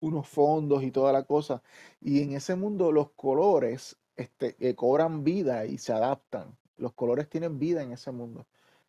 [0.00, 1.62] unos fondos y toda la cosa.
[2.00, 6.56] Y en ese mundo los colores este, eh, cobran vida y se adaptan.
[6.76, 8.46] Los colores tienen vida en ese mundo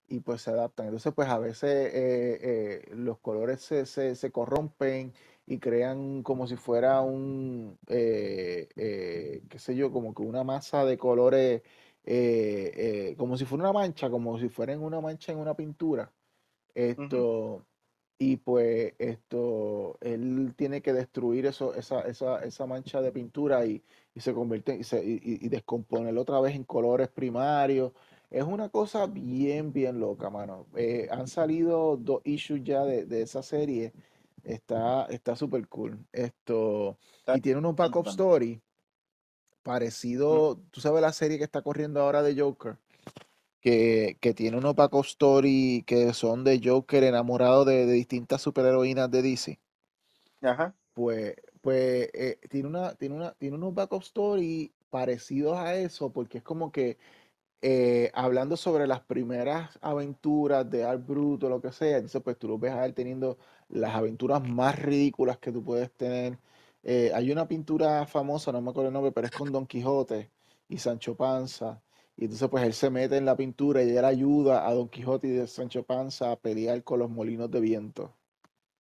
[0.08, 0.88] y pues se adaptan.
[0.88, 2.39] Entonces, pues a veces eh,
[2.91, 5.14] eh, los colores se, se- se corrompen
[5.45, 8.68] y crean como si fuera un, eh,
[9.49, 11.62] qué sé yo, como que una masa de colores,
[13.18, 16.14] como si fuera una mancha, como si fuera una mancha en una pintura.
[16.76, 17.68] Esto,
[18.20, 23.84] y pues esto, él tiene que destruir eso, esa, esa, esa mancha de pintura y,
[24.16, 27.93] y se convierte y, se, y- y descomponerlo otra vez en colores primarios.
[28.30, 30.67] Es una cosa bien, bien loca, mano.
[30.75, 33.93] Eh, han salido dos issues ya de, de esa serie.
[34.43, 36.05] Está, está súper cool.
[36.11, 36.97] Esto,
[37.32, 38.61] y tiene unos backup story
[40.30, 40.59] Mm, parecido.
[40.71, 42.78] ¿Tú sabes la serie que está corriendo ahora de Joker?
[43.61, 49.11] que, que tiene unos backup story que son de Joker enamorado de, de distintas superheroínas
[49.11, 49.59] de DC.
[50.41, 50.75] Ajá.
[50.93, 56.39] Pues, pues eh, tiene una, tiene una, tiene unos backup story parecidos a eso, porque
[56.39, 56.97] es como que
[57.62, 62.47] eh, hablando sobre las primeras aventuras de Art Bruto, lo que sea, entonces pues tú
[62.47, 63.38] lo ves a él teniendo
[63.70, 66.38] las aventuras más ridículas que tú puedes tener.
[66.84, 70.32] Eh, hay una pintura famosa, no me acuerdo el nombre, pero es con Don Quijote
[70.70, 71.82] y Sancho Panza.
[72.16, 75.28] Y entonces pues él se mete en la pintura y él ayuda a Don Quijote
[75.28, 78.14] y a Sancho Panza a pelear con los molinos de viento.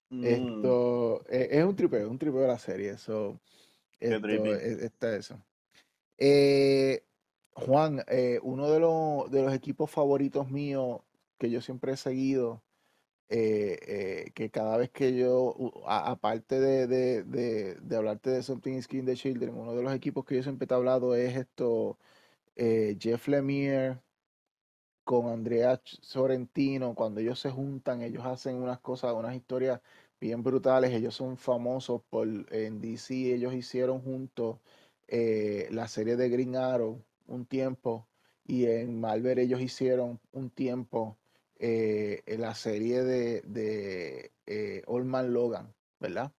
[0.09, 2.91] Mm, Esto eh, es un tripeo, un tripeo de la serie.
[2.91, 3.39] Eso,
[3.99, 5.39] esto, e- está eso.
[6.17, 7.06] Eh,
[7.57, 11.01] Juan, eh, uno de los, de los equipos favoritos míos
[11.39, 12.63] que yo siempre he seguido,
[13.29, 13.79] eh,
[14.27, 15.55] eh, que cada vez que yo,
[15.87, 20.35] aparte de, de, de, hablarte de Something Killing the Children, uno de los equipos que
[20.35, 21.97] yo siempre te he hablado es esto,
[22.55, 24.01] Jeff Lemire
[25.03, 29.81] con Andrea Sorrentino, cuando ellos se juntan, ellos hacen unas cosas, unas historias
[30.19, 30.91] bien brutales.
[30.93, 34.59] Ellos son famosos por en DC, ellos hicieron juntos
[35.07, 38.07] la serie de Green Arrow un tiempo
[38.45, 41.17] y en Marvel ellos hicieron un tiempo
[41.59, 46.31] eh, la serie de, de eh, Old Man Logan, ¿verdad?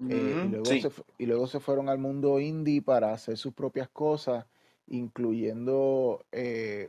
[0.00, 4.46] y, luego se, y luego se fueron al mundo indie para hacer sus propias cosas,
[4.88, 6.24] incluyendo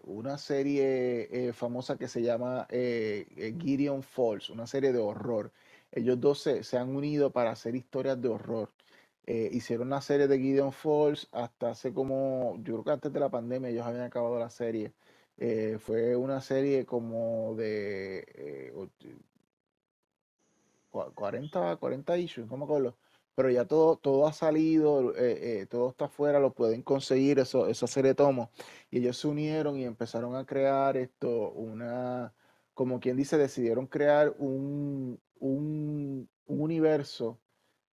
[0.05, 5.51] una serie famosa que se llama Gideon Falls, una serie de horror.
[5.91, 8.71] Ellos dos se, se han unido para hacer historias de horror.
[9.25, 13.19] Eh, hicieron una serie de Gideon Falls hasta hace como, yo creo que antes de
[13.21, 14.93] la pandemia ellos habían acabado la serie.
[15.37, 18.73] Eh, fue una serie como de
[20.91, 22.97] 40, eh, 40 issues, no me acuerdo.
[23.35, 25.13] Pero ya todo, todo ha salido,
[25.69, 28.49] todo está afuera, lo pueden conseguir, eso, esa serie de tomos.
[28.91, 32.33] Y ellos se unieron y empezaron a crear esto, una,
[32.75, 37.39] como quien dice, decidieron crear un, un universo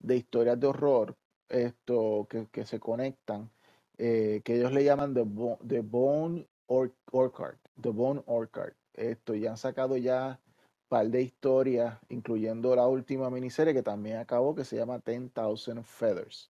[0.01, 1.17] de historias de horror
[1.51, 3.51] esto, que, que se conectan,
[3.99, 5.27] eh, que ellos le llaman The,
[5.67, 8.73] the Bone or Orchard, The Bone Orchard.
[8.95, 14.17] Esto, ya han sacado ya un par de historias, incluyendo la última miniserie que también
[14.17, 16.51] acabó, que se llama 10,000 Feathers.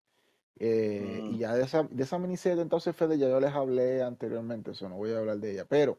[0.61, 1.37] Eh, y mm.
[1.37, 4.89] ya de esa, de esa miniserie de 10,000 Feathers ya yo les hablé anteriormente, eso
[4.89, 5.97] no voy a hablar de ella, pero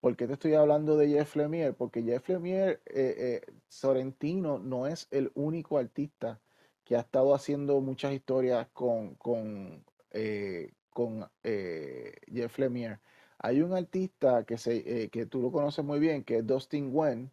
[0.00, 1.72] ¿Por qué te estoy hablando de Jeff Lemire?
[1.72, 6.40] Porque Jeff Lemire, eh, Sorrentino, no es el único artista
[6.86, 13.00] que ha estado haciendo muchas historias con, con, eh, con eh, Jeff Lemire.
[13.38, 16.92] Hay un artista que, se, eh, que tú lo conoces muy bien, que es Dustin
[16.92, 17.30] Gwen.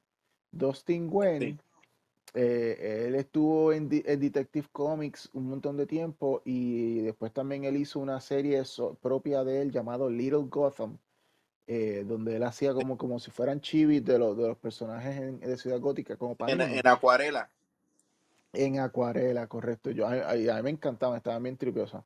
[0.51, 1.59] Dustin Gwen,
[2.33, 8.19] él estuvo en, Detective Comics un montón de tiempo y después también él hizo una
[8.21, 8.63] serie
[9.01, 10.97] propia de él llamado Little Gotham,
[11.67, 15.79] donde él hacía como, como si fueran chivis de, los, de los personajes de Ciudad
[15.79, 17.49] Gótica, como para en acuarela.
[18.53, 19.91] En acuarela, correcto.
[19.91, 22.05] Yo, a, mí me encantaban, estaban bien tripiosas.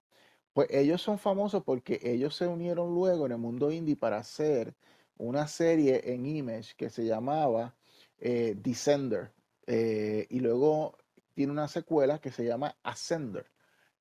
[0.54, 4.74] Pues ellos son famosos porque ellos se unieron luego en el mundo indie para hacer
[5.18, 7.76] una serie en Image que se llamaba
[8.20, 9.32] eh, Descender.
[9.68, 10.98] Eh, y luego
[11.34, 13.46] tiene una secuela que se llama Ascender.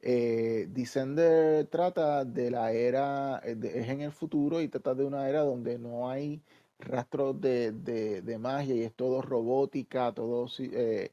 [0.00, 5.40] Eh, Descender trata de la era, es en el futuro y trata de una era
[5.40, 6.42] donde no hay
[6.78, 11.12] rastros de, de, magia y es todo robótica, todo eh,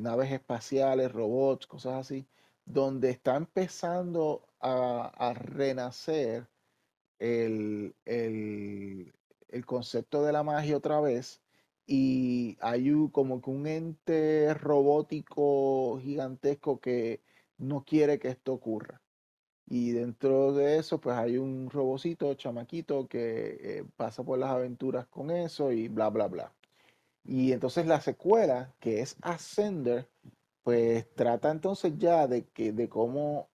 [0.00, 2.26] naves espaciales, robots, cosas así,
[2.64, 6.48] donde está empezando a, renacer
[7.18, 7.94] el,
[9.66, 11.42] concepto de la magia otra vez
[11.86, 17.22] y hay como que un ente robótico gigantesco que
[17.58, 19.02] no quiere que esto ocurra.
[19.66, 25.06] Y dentro de eso, pues hay un robocito, chamaquito, que eh, pasa por las aventuras
[25.06, 26.52] con eso y bla, bla, bla.
[27.24, 30.08] Y entonces la secuela, que es Ascender,
[30.62, 33.48] pues trata entonces ya de, que, de cómo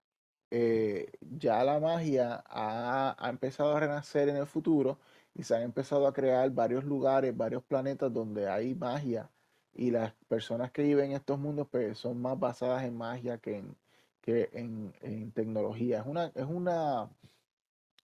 [0.51, 4.99] eh, ya la magia ha, empezado a renacer en el futuro
[5.34, 9.30] y se han empezado a crear varios lugares, varios planetas donde hay magia
[9.74, 13.57] y las personas que viven en estos mundos pues, son más basadas en magia que
[13.57, 13.76] en,
[14.22, 15.99] que en, tecnología.
[15.99, 17.09] Es una, es una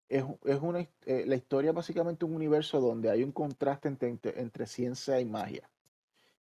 [0.09, 0.23] es,
[0.61, 5.25] una, eh, la historia es básicamente un universo donde hay un contraste entre, ciencia y
[5.25, 5.69] magia.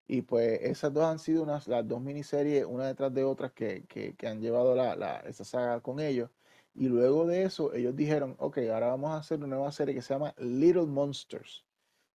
[0.07, 4.15] Y pues esas dos han sido unas, las dos miniseries, una detrás de otras, que,
[4.27, 6.29] han llevado la, esa saga con ellos.
[6.75, 10.01] Y luego de eso, ellos dijeron, ok, ahora vamos a hacer una nueva serie que
[10.01, 11.65] se llama Little Monsters.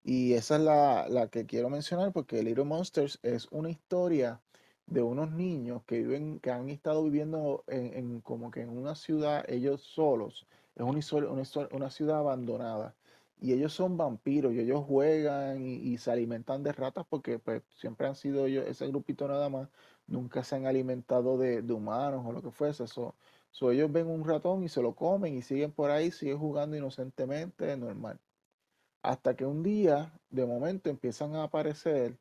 [0.04, 4.42] Y esa es la, la que quiero mencionar porque Little Monsters es una historia
[4.88, 9.44] de unos niños que viven, que han estado viviendo en, como que en una ciudad
[9.48, 12.96] ellos solos es una, una, una, ciudad abandonada.
[13.40, 18.08] Y ellos son vampiros y ellos juegan y, se alimentan de ratas porque pues, siempre
[18.08, 19.70] han sido ellos, ese grupito nada más,
[20.08, 22.86] nunca se han alimentado de, humanos o lo que fuese.
[22.86, 23.16] eso
[23.72, 27.76] ellos ven un ratón y se lo comen y siguen por ahí, siguen jugando inocentemente,
[27.78, 28.20] normal.
[29.02, 32.18] Hasta que un día, de momento, empiezan a aparecer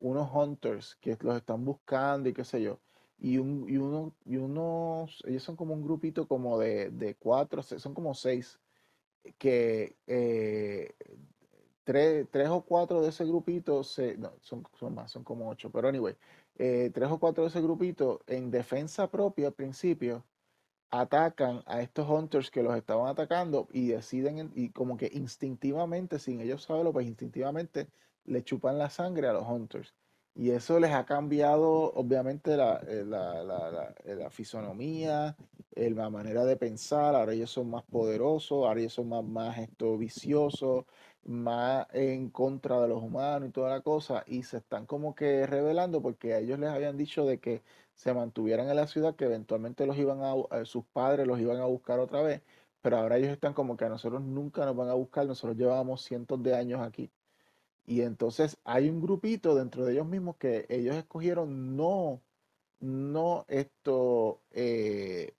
[0.00, 2.80] unos hunters que los están buscando y qué sé yo
[3.18, 7.62] y, un, y, uno, y unos, ellos son como un grupito como de, de cuatro,
[7.62, 8.60] son como seis,
[9.38, 10.94] que eh,
[11.84, 15.70] tres, tres, o cuatro de ese grupito, se, no, son, son más, son como ocho,
[15.70, 16.16] pero anyway,
[16.56, 20.24] eh, tres o cuatro de ese grupito en defensa propia al principio
[20.90, 26.40] atacan a estos hunters que los estaban atacando y deciden, y como que instintivamente, sin
[26.40, 27.88] ellos saberlo, pues instintivamente
[28.24, 29.94] le chupan la sangre a los hunters
[30.36, 35.36] Y eso les ha cambiado, obviamente, la, eh, la, la, la- eh, fisonomía,
[35.70, 37.14] eh, la manera de pensar.
[37.14, 40.86] Ahora ellos son más poderosos, ahora ellos son más, más esto, viciosos,
[41.22, 44.24] más en contra de los humanos y toda la cosa.
[44.26, 47.62] Y se están como que revelando porque a ellos les habían dicho de que
[47.94, 51.66] se mantuvieran en la ciudad, que eventualmente los iban a, sus padres los iban a
[51.66, 52.42] buscar otra vez.
[52.80, 56.02] Pero ahora ellos están como que a nosotros nunca nos van a buscar, nosotros llevábamos
[56.02, 57.12] cientos de años aquí.
[57.86, 62.22] Y entonces hay un grupito dentro de ellos mismos que ellos escogieron no,
[62.80, 65.34] no esto, eh,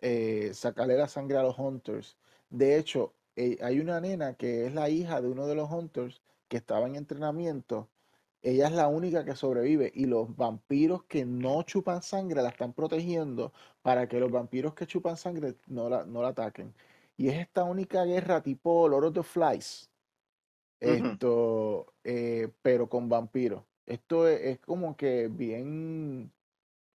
[0.00, 2.16] eh, sacarle la sangre a los hunters.
[2.50, 6.22] De hecho, eh, hay una nena que es la hija de uno de los hunters
[6.48, 7.88] que estaba en entrenamiento.
[8.42, 12.72] Ella es la única que sobrevive y los vampiros que no chupan sangre la están
[12.72, 13.52] protegiendo
[13.82, 16.74] para que los vampiros que chupan sangre no la, no la ataquen.
[17.16, 19.90] Y es esta única guerra tipo Lord of the Flies
[20.80, 23.64] Esto, eh, pero con vampiros.
[23.86, 26.30] Esto es, es como que bien,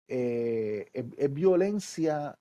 [0.08, 2.38] eh, es, violencia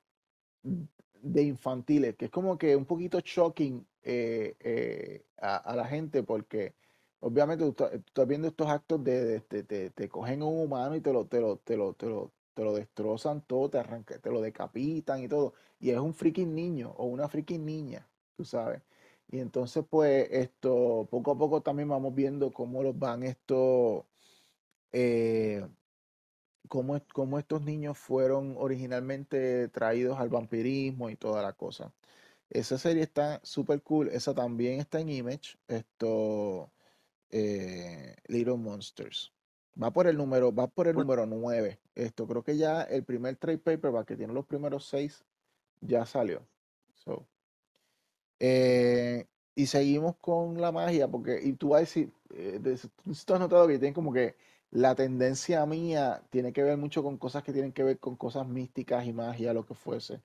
[0.63, 6.23] de infantiles, que es como que un poquito shocking eh, eh, a, a la gente,
[6.23, 6.75] porque
[7.21, 11.39] obviamente tú, estás viendo estos actos de, te, cogen un humano y te lo, te
[11.39, 15.27] lo, te lo, te lo, te lo destrozan todo, te arranca, te lo decapitan y
[15.27, 18.81] todo, y es un freaking niño o una freaking niña, tú sabes.
[19.31, 24.07] Y entonces, pues, esto, poco a poco también vamos viendo cómo los van esto,
[24.91, 25.67] eh,
[26.67, 31.93] cómo, cómo estos niños fueron originalmente traídos al vampirismo y toda la cosa.
[32.49, 34.09] Esa serie está súper cool.
[34.09, 35.57] Esa también está en Image.
[35.67, 36.73] Esto,
[37.29, 39.33] eh, Little Monsters.
[39.81, 41.79] Va por el número, va por el número 9.
[41.95, 45.23] Esto creo que ya el primer trade paperback que tiene los primeros seis
[45.79, 46.45] ya salió.
[46.95, 47.27] So,
[48.43, 52.59] eh, y seguimos con la magia, porque, y tú vas a decir, eh,
[53.25, 54.35] tú has notado que tienen como que
[54.71, 58.47] la tendencia mía tiene que ver mucho con cosas que tienen que ver con cosas
[58.47, 60.21] místicas y magia, lo que fuese.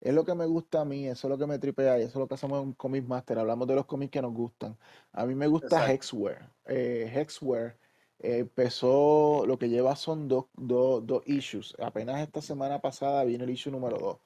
[0.00, 2.10] Es lo que me gusta a mí, eso es lo que me tripea y eso
[2.10, 3.38] es lo que hacemos en Comic Master.
[3.40, 4.76] Hablamos de los cómics que nos gustan.
[5.12, 5.92] A mí me gusta Exacto.
[5.92, 6.50] Hexware.
[6.66, 7.78] Eh, Hexware
[8.20, 11.74] eh, empezó, lo que lleva son dos, dos, dos issues.
[11.80, 14.18] Apenas esta semana pasada vino el issue número dos.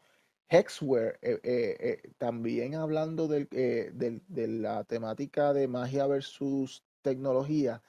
[0.51, 3.48] Hexware, eh, eh, eh, también hablando de
[4.48, 7.82] la temática de magia versus tecnología,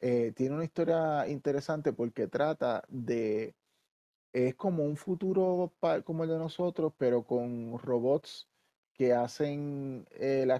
[0.00, 3.54] tiene una historia interesante porque trata de
[4.34, 5.74] es como un futuro
[6.04, 8.48] como el de nosotros, pero con robots
[8.94, 10.06] que hacen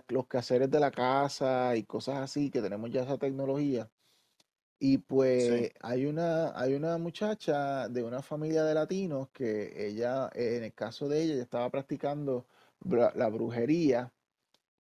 [0.08, 3.91] los quehaceres de la casa y cosas así, que tenemos ya esa tecnología.
[4.84, 4.98] Y
[5.36, 5.68] Sí.
[5.68, 10.64] pues hay una, hay una muchacha de una familia de latinos que ella, eh, en
[10.64, 12.48] el caso de ella, ella estaba practicando
[13.14, 14.12] la brujería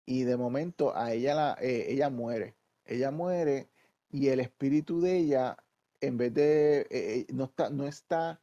[0.05, 2.57] y de momento a ella, la, eh, ella muere.
[2.85, 3.69] Ella muere
[4.09, 5.57] y el espíritu de ella,
[6.01, 8.41] en vez de, eh, no está, no está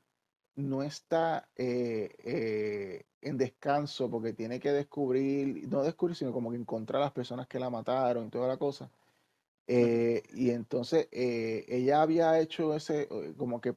[0.57, 7.03] no está eh, en descanso porque tiene que descubrir, no descubrir, sino como que encontrar
[7.03, 8.93] a las personas que la mataron y toda la cosa.
[9.71, 13.77] Eh, y entonces eh, ella había hecho ese, eh, como que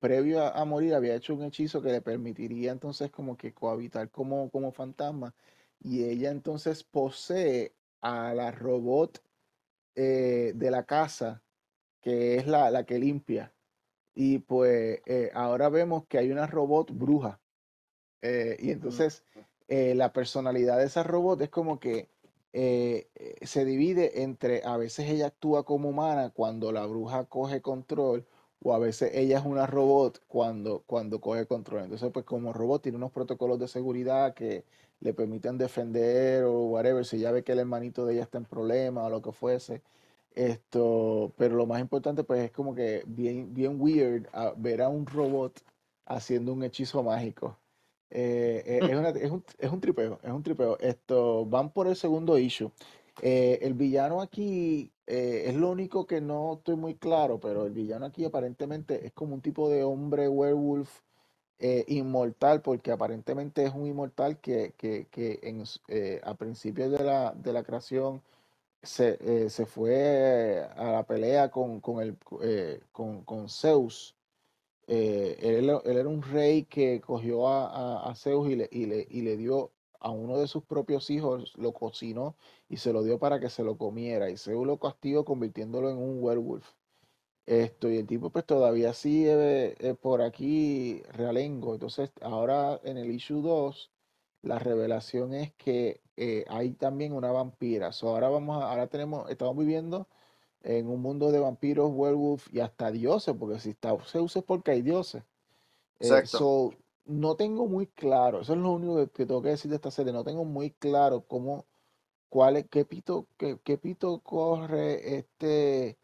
[0.00, 4.10] previo a, a morir, había hecho un hechizo que le permitiría entonces como que cohabitar
[4.10, 5.34] como, como fantasma.
[5.78, 9.22] Y ella entonces posee a la robot
[9.94, 11.42] eh, de la casa,
[12.00, 13.54] que es la, la que limpia.
[14.14, 15.02] Y pues
[15.34, 17.38] ahora vemos que hay una robot bruja.
[18.22, 19.24] y entonces
[19.68, 22.08] la personalidad de esa robot es como que
[22.52, 27.60] eh, eh, se divide entre, a veces ella actúa como humana cuando la bruja coge
[27.62, 28.26] control,
[28.62, 31.82] o a veces ella es una robot cuando, cuando coge control.
[31.84, 34.64] Entonces, pues como robot tiene unos protocolos de seguridad que
[35.00, 38.44] le permiten defender o whatever, si ya ve que el hermanito de ella está en
[38.46, 39.82] problema o lo que fuese.
[40.34, 44.88] Esto, pero lo más importante pues es como que bien, bien weird a- ver a
[44.88, 45.60] un robot
[46.06, 47.58] haciendo un hechizo mágico.
[48.18, 50.78] Eh, eh, es, una- es un, es un tripeo, es un tripeo.
[50.80, 52.70] Esto, van por el segundo issue.
[53.22, 58.06] Eh, el villano aquí es lo único que no estoy muy claro, pero el villano
[58.06, 61.02] aquí aparentemente es como un tipo de hombre werewolf
[61.88, 67.62] inmortal, porque aparentemente es un inmortal que, que, que a principios de la, de la
[67.64, 68.22] creación
[68.82, 72.16] se, se fue a la pelea con, con, el,
[72.92, 74.15] con, con Zeus.
[74.88, 79.36] Eh, él, era un rey que cogió a Zeus y le, y le, y le
[79.36, 82.36] dio a uno de sus propios hijos, lo cocinó
[82.68, 84.30] y se lo dio para que se lo comiera.
[84.30, 86.74] Y Zeus lo castigó convirtiéndolo en un werewolf.
[87.46, 91.74] Esto, y el tipo pues todavía sigue eh, por aquí realengo.
[91.74, 93.92] Entonces, ahora en el issue 2
[94.42, 97.92] la revelación es que eh, hay también una vampira.
[97.92, 100.08] So, ahora vamos a- ahora tenemos, estamos viviendo
[100.66, 104.72] en un mundo de vampiros, werewolf y hasta dioses, porque si está Zeus es porque
[104.72, 105.24] hay dioses.
[106.00, 106.26] Eh, Exacto.
[106.26, 106.72] so,
[107.06, 109.90] no tengo muy claro, eso es lo único que, que tengo que decir de esta
[109.90, 111.66] serie, no tengo muy claro cómo,
[112.30, 115.98] cuál es, qué pito, qué, qué pito corre este,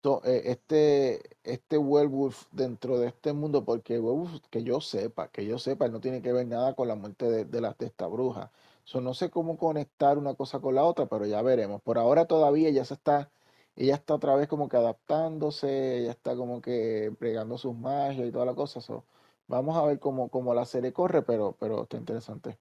[0.00, 5.28] to- eh, este, este werewolf dentro de este mundo, porque el werewolf, que yo sepa,
[5.30, 7.74] que yo sepa, él no tiene que ver nada con la muerte de, de, la,
[7.78, 8.52] de esta bruja.
[8.84, 11.80] So, no sé cómo conectar una cosa con la otra, pero ya veremos.
[11.82, 13.30] Por ahora todavía ella se está,
[13.76, 18.32] ella está otra vez como que adaptándose, ella está como que pregando sus magias y
[18.32, 18.80] toda la cosa.
[18.80, 19.04] So,
[19.48, 22.58] vamos a ver cómo, cómo la serie corre, pero, pero está interesante.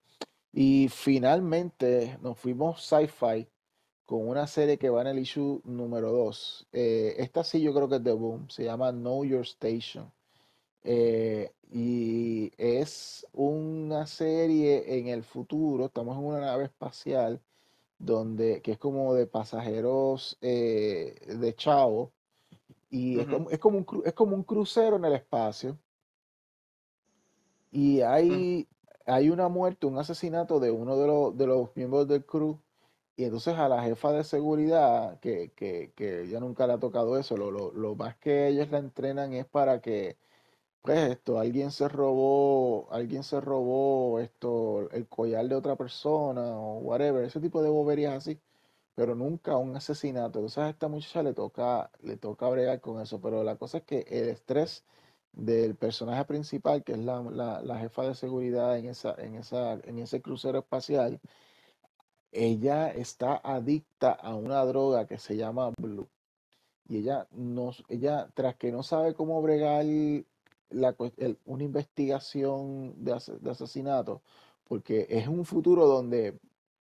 [0.53, 3.47] Y finalmente nos fuimos sci-fi
[4.05, 6.67] con una serie que va en el issue número 2.
[6.71, 10.11] esta sí yo creo que es de Boom, se llama Know Your Station.
[10.83, 17.41] Eh, y es una serie en el futuro, estamos en una nave espacial
[18.05, 22.13] donde, que es como de pasajeros eh, de chavo,
[22.89, 25.79] y es como, es como un, cru- es como un crucero en el espacio,
[27.71, 28.47] y ujú.
[28.49, 28.67] hay,
[29.05, 32.59] hay una muerte, un asesinato de uno de los, de los miembros del crew,
[33.17, 37.19] Y entonces a la jefa de seguridad, que, que, que ella nunca le ha tocado
[37.19, 40.17] eso, lo, lo, lo más que ellos la entrenan es para que,
[40.81, 46.79] pues esto, alguien se robó, alguien se robó esto, el collar de otra persona o
[46.79, 48.39] whatever, ese tipo de boberías así,
[48.95, 50.39] pero nunca un asesinato.
[50.39, 53.83] Entonces a esta muchacha le toca, le toca bregar con eso, pero la cosa es
[53.85, 54.85] que el estrés
[55.33, 59.73] del personaje principal, que es la, la, la jefa de seguridad en esa, en esa,
[59.75, 61.21] en ese crucero espacial,
[62.31, 66.09] ella está adicta a una droga que se llama Blue.
[66.87, 69.85] Y ella, no, ella tras que no sabe cómo bregar
[70.71, 70.95] la,
[71.45, 74.21] una investigación de, ase- de asesinato,
[74.67, 76.37] porque es un futuro donde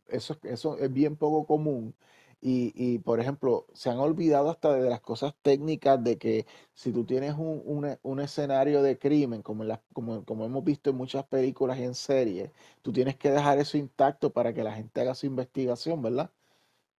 [0.08, 1.96] eso, es- eso es bien poco común.
[2.42, 7.04] Y, por ejemplo, se han olvidado hasta de las cosas técnicas de que si tú
[7.04, 7.86] tienes un,
[8.22, 12.52] escenario de crimen, como, en como, como hemos visto en muchas películas y en series,
[12.82, 16.32] tú tienes que dejar eso intacto para que la gente haga su investigación, ¿verdad?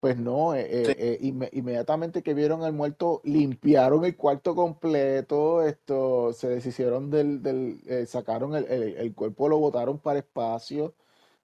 [0.01, 4.55] Pues no, eh, Sí, eh, eh, inme- inmediatamente que vieron al muerto, limpiaron el cuarto
[4.55, 10.19] completo, esto, se deshicieron del, del eh, sacaron el, el- el cuerpo, lo botaron para
[10.21, 10.95] espacio.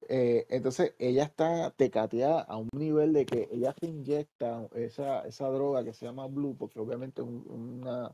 [0.08, 5.48] eh, entonces ella está tecateada a un nivel de que ella se inyecta esa, esa
[5.50, 7.44] droga que se llama Blue, porque obviamente es un-
[7.82, 8.12] una,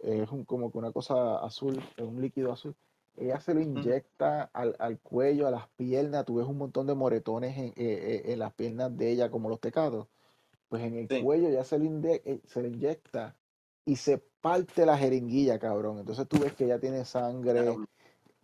[0.00, 2.76] es un, como que una cosa azul, es un líquido azul.
[3.16, 6.24] Ella se lo inyecta al, al cuello, a las piernas.
[6.24, 9.48] Tú ves un montón de moretones en, eh, eh, en las piernas de ella, como
[9.48, 10.08] los tecatos.
[10.68, 11.22] Pues en el sí.
[11.22, 13.36] cuello ya se le, inde- eh, se inyecta
[13.84, 15.98] y se parte la jeringuilla, cabrón.
[16.00, 17.76] Entonces tú ves que ella tiene sangre.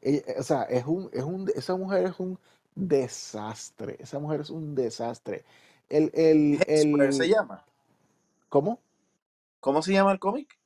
[0.02, 2.38] Ella- o sea, es un, es un, esa mujer es un
[2.74, 3.96] desastre.
[3.98, 5.44] Esa mujer es un desastre.
[5.88, 7.64] El, el, Hesper se el, llama.
[8.48, 8.78] ¿cómo?
[9.60, 10.59] ¿Cómo se llama el cómic?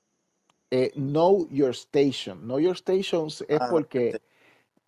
[0.76, 2.40] Eh, know your station.
[2.40, 4.20] Know your stations es Ah, porque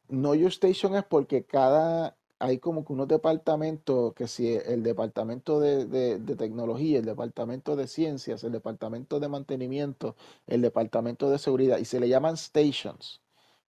[0.09, 5.59] Know Your Station es porque cada, hay como que unos departamentos, que si el departamento
[5.61, 11.39] de, de- de tecnología, el departamento de ciencias, el departamento de mantenimiento, el departamento de
[11.39, 13.21] seguridad, y se le llaman stations.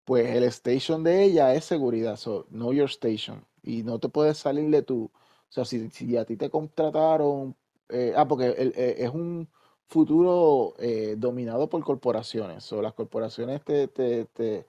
[0.05, 3.45] Pues el station de ella es seguridad, so Know Your Station.
[3.63, 5.11] Y no te puedes salir de tu, o
[5.49, 7.55] sea, si, si a ti te contrataron,
[7.89, 9.49] eh, ah, porque el- eh, es un
[9.87, 14.65] futuro eh, dominado por corporaciones, o las corporaciones te, te, te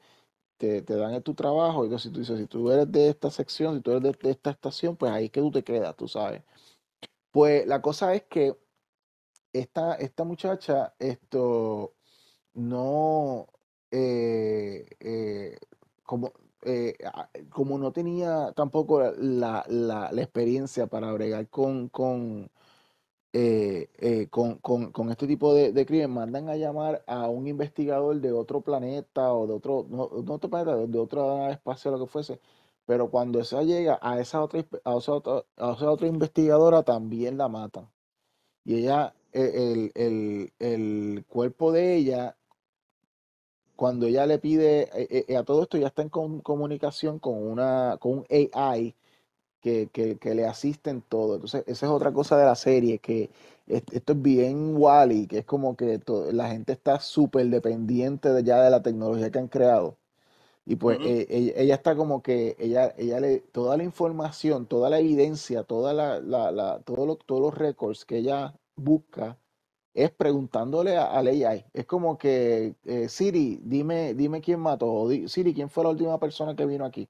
[0.59, 3.77] te, te dan tu trabajo, y entonces tú dices, si tú eres de esta sección,
[3.77, 6.43] si tú eres de, esta estación, pues ahí es que tú te quedas, tú sabes.
[7.31, 8.57] Pues la cosa es que
[9.53, 11.95] esta, esta muchacha, esto,
[12.55, 13.49] no,
[13.91, 15.59] eh, eh,
[16.05, 16.33] como,
[17.51, 22.51] como no tenía tampoco la, la, la experiencia para bregar con, con,
[23.33, 27.47] eh, eh, con, con- con este tipo de, de crimen, mandan a llamar a un
[27.47, 32.01] investigador de otro planeta o de otro, no, no otro planeta, de, nave espacial, lo
[32.07, 32.41] que fuese.
[32.87, 37.37] Pero cuando esa llega a esa otra, a esa otra, a esa otra investigadora, también
[37.39, 37.89] la matan.
[38.65, 42.37] Y ella, eh, el, el, el cuerpo de ella,
[43.77, 47.35] cuando ella le pide, eh, eh, a todo esto ya está en com- comunicación con
[47.47, 48.95] una, con un AI
[49.61, 51.35] que, que, que le asisten todo.
[51.37, 53.31] Entonces, esa es otra cosa de la serie, que
[53.67, 56.01] es- esto es bien Wall-E, que es como que
[56.33, 59.97] la gente está súper dependiente de ya de la tecnología que han creado.
[60.67, 64.91] Y pues eh, ella, ella está como que, ella, ella le, toda la información, toda
[64.91, 69.39] la evidencia, toda la, la, la- todo lo- todos los récords que ella busca
[69.95, 71.67] es preguntándole a- al AI.
[71.75, 76.19] Es como que, eh, Siri, dime, dime quién mató, o Siri, ¿quién fue la última
[76.21, 77.09] persona que vino aquí?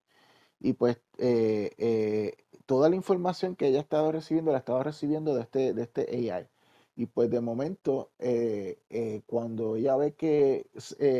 [0.61, 2.37] Y pues eh, eh,
[2.67, 6.33] toda la información que ella ha estado recibiendo la estaba recibiendo de este, de este
[6.33, 6.49] AI.
[6.97, 10.67] Y pues de momento, eh, eh, cuando ella ve que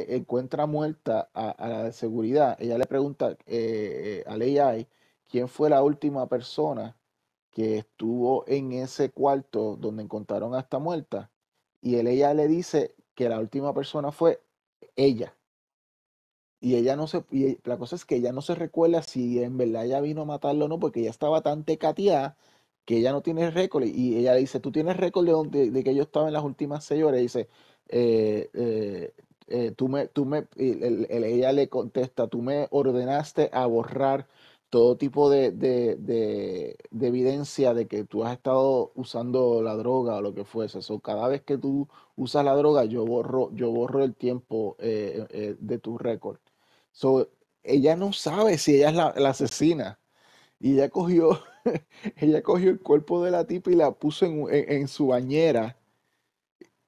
[0.09, 3.37] encuentra muerta a, la seguridad, ella le pregunta
[4.27, 4.89] al AI
[5.31, 6.97] quién fue la última persona
[7.51, 11.31] que estuvo en ese cuarto donde encontraron a esta muerta.
[11.81, 14.43] Y el ella le dice que la última persona fue
[14.97, 15.38] ella.
[16.61, 19.57] Y ella no se, y la cosa es que ella no se recuerda si en
[19.59, 22.37] verdad ella vino a matarlo o no, porque ella estaba tan tecateada
[22.85, 23.85] que ella no tiene récord.
[23.85, 26.45] Y ella le dice, ¿tú tienes récord de, donde, de que yo estaba en las
[26.45, 27.21] últimas seis horas?
[27.21, 27.49] Y dice,
[27.89, 29.13] eh, eh,
[29.49, 34.27] eh, tú me, tú me, el- el- ella le contesta, tú me ordenaste a borrar
[34.71, 40.17] todo tipo de, de, de- de evidencia de que tú has estado usando la droga
[40.17, 40.83] o lo que fuese.
[40.83, 45.27] So, cada vez que tú usas la droga, yo borro, yo borro el tiempo eh,
[45.31, 46.39] eh, de tu récord.
[47.03, 47.29] So,
[47.63, 49.99] ella no sabe si ella es la, la asesina.
[50.61, 51.41] Y ella cogió,
[52.19, 55.77] ella cogió el cuerpo de la tipa y la puso en, en- su bañera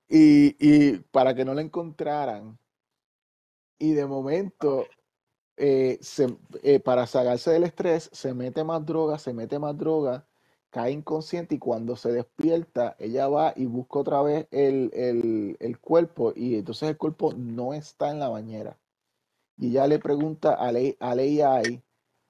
[0.08, 2.58] y, y para que no la encontraran.
[3.78, 4.86] Y de momento,
[5.58, 10.26] eh, se- eh, para sacarse del estrés, se mete más droga, se mete más droga,
[10.70, 15.80] cae inconsciente y cuando se despierta, ella va y busca otra vez el, el el
[15.80, 18.79] cuerpo y entonces el cuerpo no está en la bañera.
[19.60, 21.82] Y ella le pregunta al, A- al AI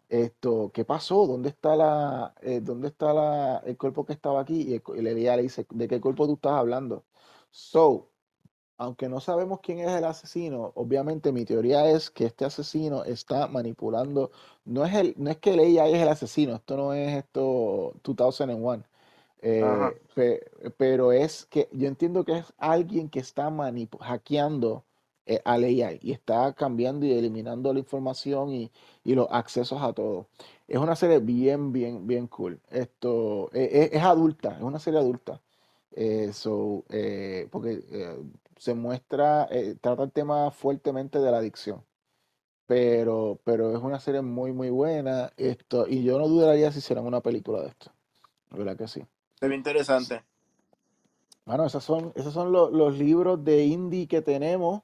[0.09, 1.27] esto, ¿qué pasó?
[1.27, 4.63] ¿Dónde está la, eh, dónde está la, el cuerpo que estaba aquí?
[4.63, 7.05] Y el, el AI le dice, ¿de qué cuerpo tú estás hablando?
[7.51, 8.11] So,
[8.79, 13.47] aunque no sabemos quién es el asesino, obviamente mi teoría es que este asesino está
[13.49, 14.31] manipulando,
[14.65, 17.95] no es el, no es que el AI es el asesino, esto no es esto
[18.05, 18.85] 2001,
[19.61, 19.95] Ajá.
[19.95, 23.51] eh, pe- pero es que yo entiendo que es alguien que está
[24.01, 24.85] hackeando
[25.27, 28.71] eh, al AI y está cambiando y eliminando la información y,
[29.05, 30.29] y los accesos a todo.
[30.69, 32.61] Es una serie bien, bien, bien cool.
[32.71, 35.41] Esto eh, es, es adulta, es una serie adulta.
[35.93, 38.17] Eh, so, eh, porque eh,
[38.57, 41.85] se muestra, eh, trata el tema fuertemente de la adicción.
[42.67, 45.33] Pero, pero es una serie muy, muy buena.
[45.37, 47.93] Esto, y yo no dudaría si hicieran una película de esto.
[48.51, 49.03] La verdad que sí.
[49.41, 50.25] Se ve interesante.
[51.45, 54.83] Bueno, esos son, esos son lo- los libros de indie que tenemos.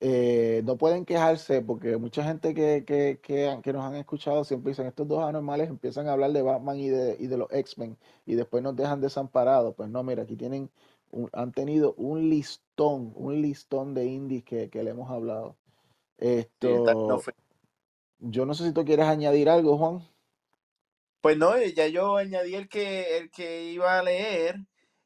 [0.00, 4.70] Eh, no pueden quejarse porque mucha gente que, que, que, que nos han escuchado siempre
[4.72, 7.96] dicen, estos dos anormales empiezan a hablar de Batman y de, y de los X-Men
[8.26, 9.74] y después nos dejan desamparados.
[9.74, 10.70] Pues no, mira, aquí tienen,
[11.10, 15.56] un- han tenido un listón, un listón de indies que, que le hemos hablado.
[16.18, 17.26] Esto,
[18.18, 20.02] yo no sé si tú quieres añadir algo, Juan.
[21.20, 24.56] Pues no, eh, ya yo añadí el que, el que iba a leer,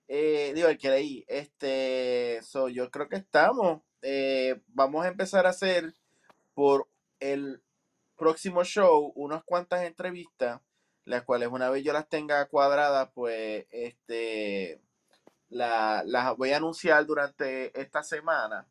[0.09, 1.25] eh, digo, el que leí.
[1.29, 3.83] Este, so, yo creo que estamos.
[4.03, 5.95] Eh, vamos a empezar a hacer
[6.55, 6.89] por
[7.21, 7.63] el
[8.17, 10.61] próximo show unas cuantas entrevistas,
[11.05, 14.81] las cuales una vez yo las tenga cuadradas, pues este,
[15.49, 18.67] la- las voy a anunciar durante esta semana.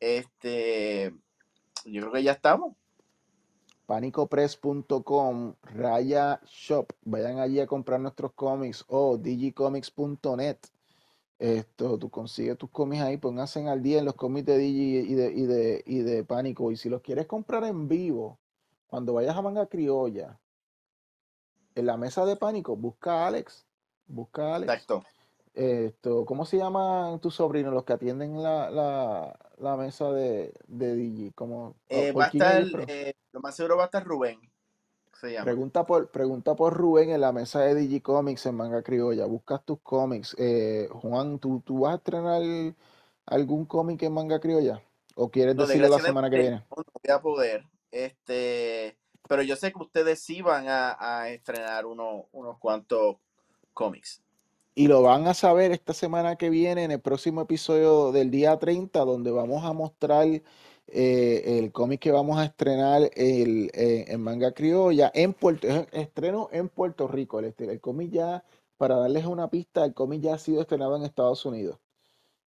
[0.00, 1.14] Este,
[1.84, 2.74] yo creo que ya estamos.
[3.86, 10.56] panicopress.com, raya shop, vayan allí a comprar nuestros cómics o digicomics.net.
[11.42, 15.14] Esto, tú consigues tus cómics ahí, pónganse al día en los cómics de Digi y
[15.14, 16.70] de, y de, y de Pánico.
[16.70, 18.38] Y si los quieres comprar en vivo,
[18.86, 20.38] cuando vayas a Manga Criolla,
[21.74, 23.66] en la mesa de Pánico, busca a Alex,
[24.06, 24.72] busca a Alex.
[24.72, 25.02] Exacto.
[25.52, 30.94] Esto, ¿cómo se llaman tus sobrinos los que atienden la, la, la mesa de, de
[30.94, 31.32] Digi?
[31.32, 34.38] ¿Cómo, Eh, ¿Por va a estar, eh, lo más seguro va a estar Rubén,
[35.18, 35.44] se llama.
[35.44, 39.26] Pregunta por, pregunta por Rubén en la mesa de Digicomics en Manga Criolla.
[39.26, 40.34] Buscas tus cómics.
[40.38, 42.42] Eh, Juan, ¿tú, tú vas a estrenar
[43.26, 44.82] algún cómic en Manga Criolla?
[45.14, 46.56] ¿O quieres No, decirlo la semana que viene?
[46.70, 47.64] no, no voy a poder.
[47.90, 48.96] Este,
[49.28, 53.16] pero yo sé que ustedes sí van a, a estrenar uno- unos cuantos
[53.74, 54.22] cómics.
[54.74, 58.58] Y lo van a saber esta semana que viene en el próximo episodio del día
[58.58, 60.42] 30, donde vamos a mostrar eh,
[61.58, 66.48] el cómic que vamos a estrenar el, eh, en Manga Criolla en Puerto, es- estreno
[66.52, 67.38] en Puerto Rico.
[67.38, 68.44] El, este- el cómic ya,
[68.78, 71.78] para darles una pista, el cómic ya ha sido estrenado en Estados Unidos.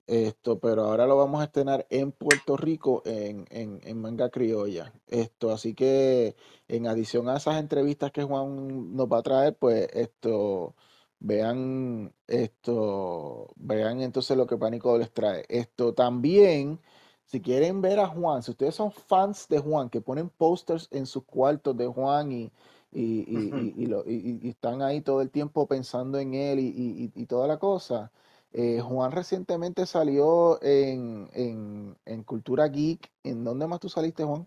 [0.07, 4.93] Esto, pero ahora lo vamos a estrenar en Puerto Rico en, en, en Manga Criolla.
[5.07, 6.36] Esto, así que
[6.69, 10.74] en adición a esas entrevistas que Juan nos va a traer, pues esto,
[11.23, 15.44] vean esto, vean entonces lo que Pánico les trae.
[15.49, 16.81] Esto también,
[17.24, 21.07] si quieren ver a Juan, si ustedes son fans de Juan, que ponen posters en
[21.07, 22.53] sus cuartos de Juan y,
[22.93, 27.47] y, lo- están ahí todo el tiempo pensando en él y, y- y- y toda
[27.49, 28.12] la cosa.
[28.53, 33.11] Eh, Juan recientemente salió en, en, en Cultura Geek.
[33.24, 34.47] ¿En dónde más tú saliste, Juan?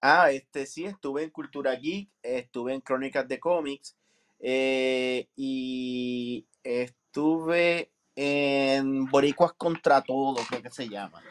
[0.00, 3.96] Ah, este sí, estuve en Cultura Geek, estuve en Crónicas de Cómics
[4.46, 11.22] eh, y estuve en Boricuas contra todo, creo que se llama.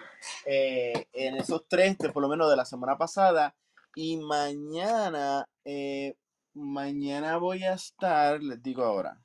[0.47, 3.55] Eh, en esos tres, por lo menos de la semana pasada.
[3.95, 6.17] Y mañana, eh,
[6.55, 9.21] mañana voy a estar, les digo ahora.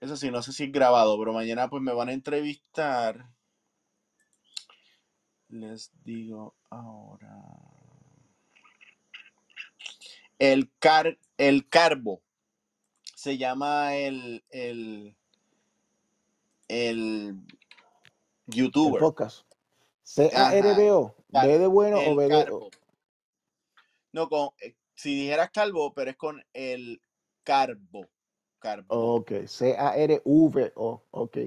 [0.00, 3.28] Eso sí, no sé si es grabado, pero mañana pues me van a entrevistar.
[5.50, 7.77] Les digo ahora.
[10.38, 12.22] El, car, el Carbo.
[13.14, 15.16] Se llama el, el,
[16.68, 17.44] el El
[18.46, 19.00] youtuber.
[19.00, 19.44] podcast.
[20.04, 21.14] C-A-R-B-O.
[21.32, 22.70] Car- ¿B de bueno o B de Carbo.
[24.12, 27.02] No, con, eh, si dijeras calvo, pero es con el
[27.42, 28.06] Carbo.
[28.58, 28.86] Carbo.
[29.16, 31.04] Ok, C-A-R-V-O.
[31.10, 31.38] Ok,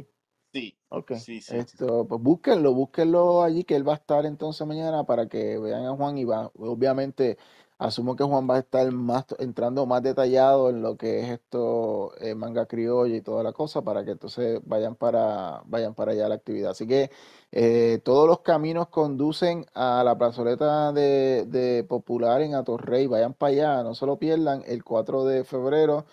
[0.53, 1.13] Sí, ok.
[1.13, 1.55] sí, sí, sí.
[1.57, 5.85] Esto, pues búsquenlo, búsquenlo allí que él va a estar entonces mañana para que vean
[5.85, 7.38] a Juan y va, obviamente
[7.82, 12.14] asumo que Juan va a estar más entrando más detallado en lo que es esto
[12.20, 16.28] eh, manga criolla y toda la cosa para que entonces vayan para vayan para allá
[16.28, 16.72] a la actividad.
[16.72, 17.10] Así que
[17.52, 23.52] eh, todos los caminos conducen a la plazoleta de, de Popular en Atorrey, vayan para
[23.52, 26.06] allá, no se lo pierdan el 4 de febrero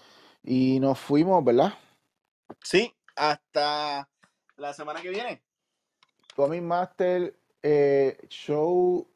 [0.43, 1.75] y nos fuimos, ¿verdad?
[2.63, 4.09] Sí, hasta
[4.57, 5.43] la semana que viene.
[6.35, 9.07] Comic Master eh, Show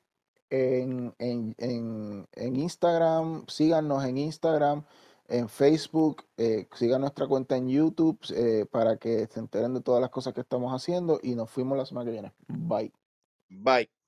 [0.53, 4.85] en, en, en, en Instagram, síganos en Instagram,
[5.29, 10.03] en Facebook, eh, sigan nuestra cuenta en YouTube eh, para que se enteren de todas
[10.03, 12.33] las cosas que estamos haciendo y nos fuimos la semana que viene.
[12.49, 12.93] Bye.
[13.49, 14.02] Bye.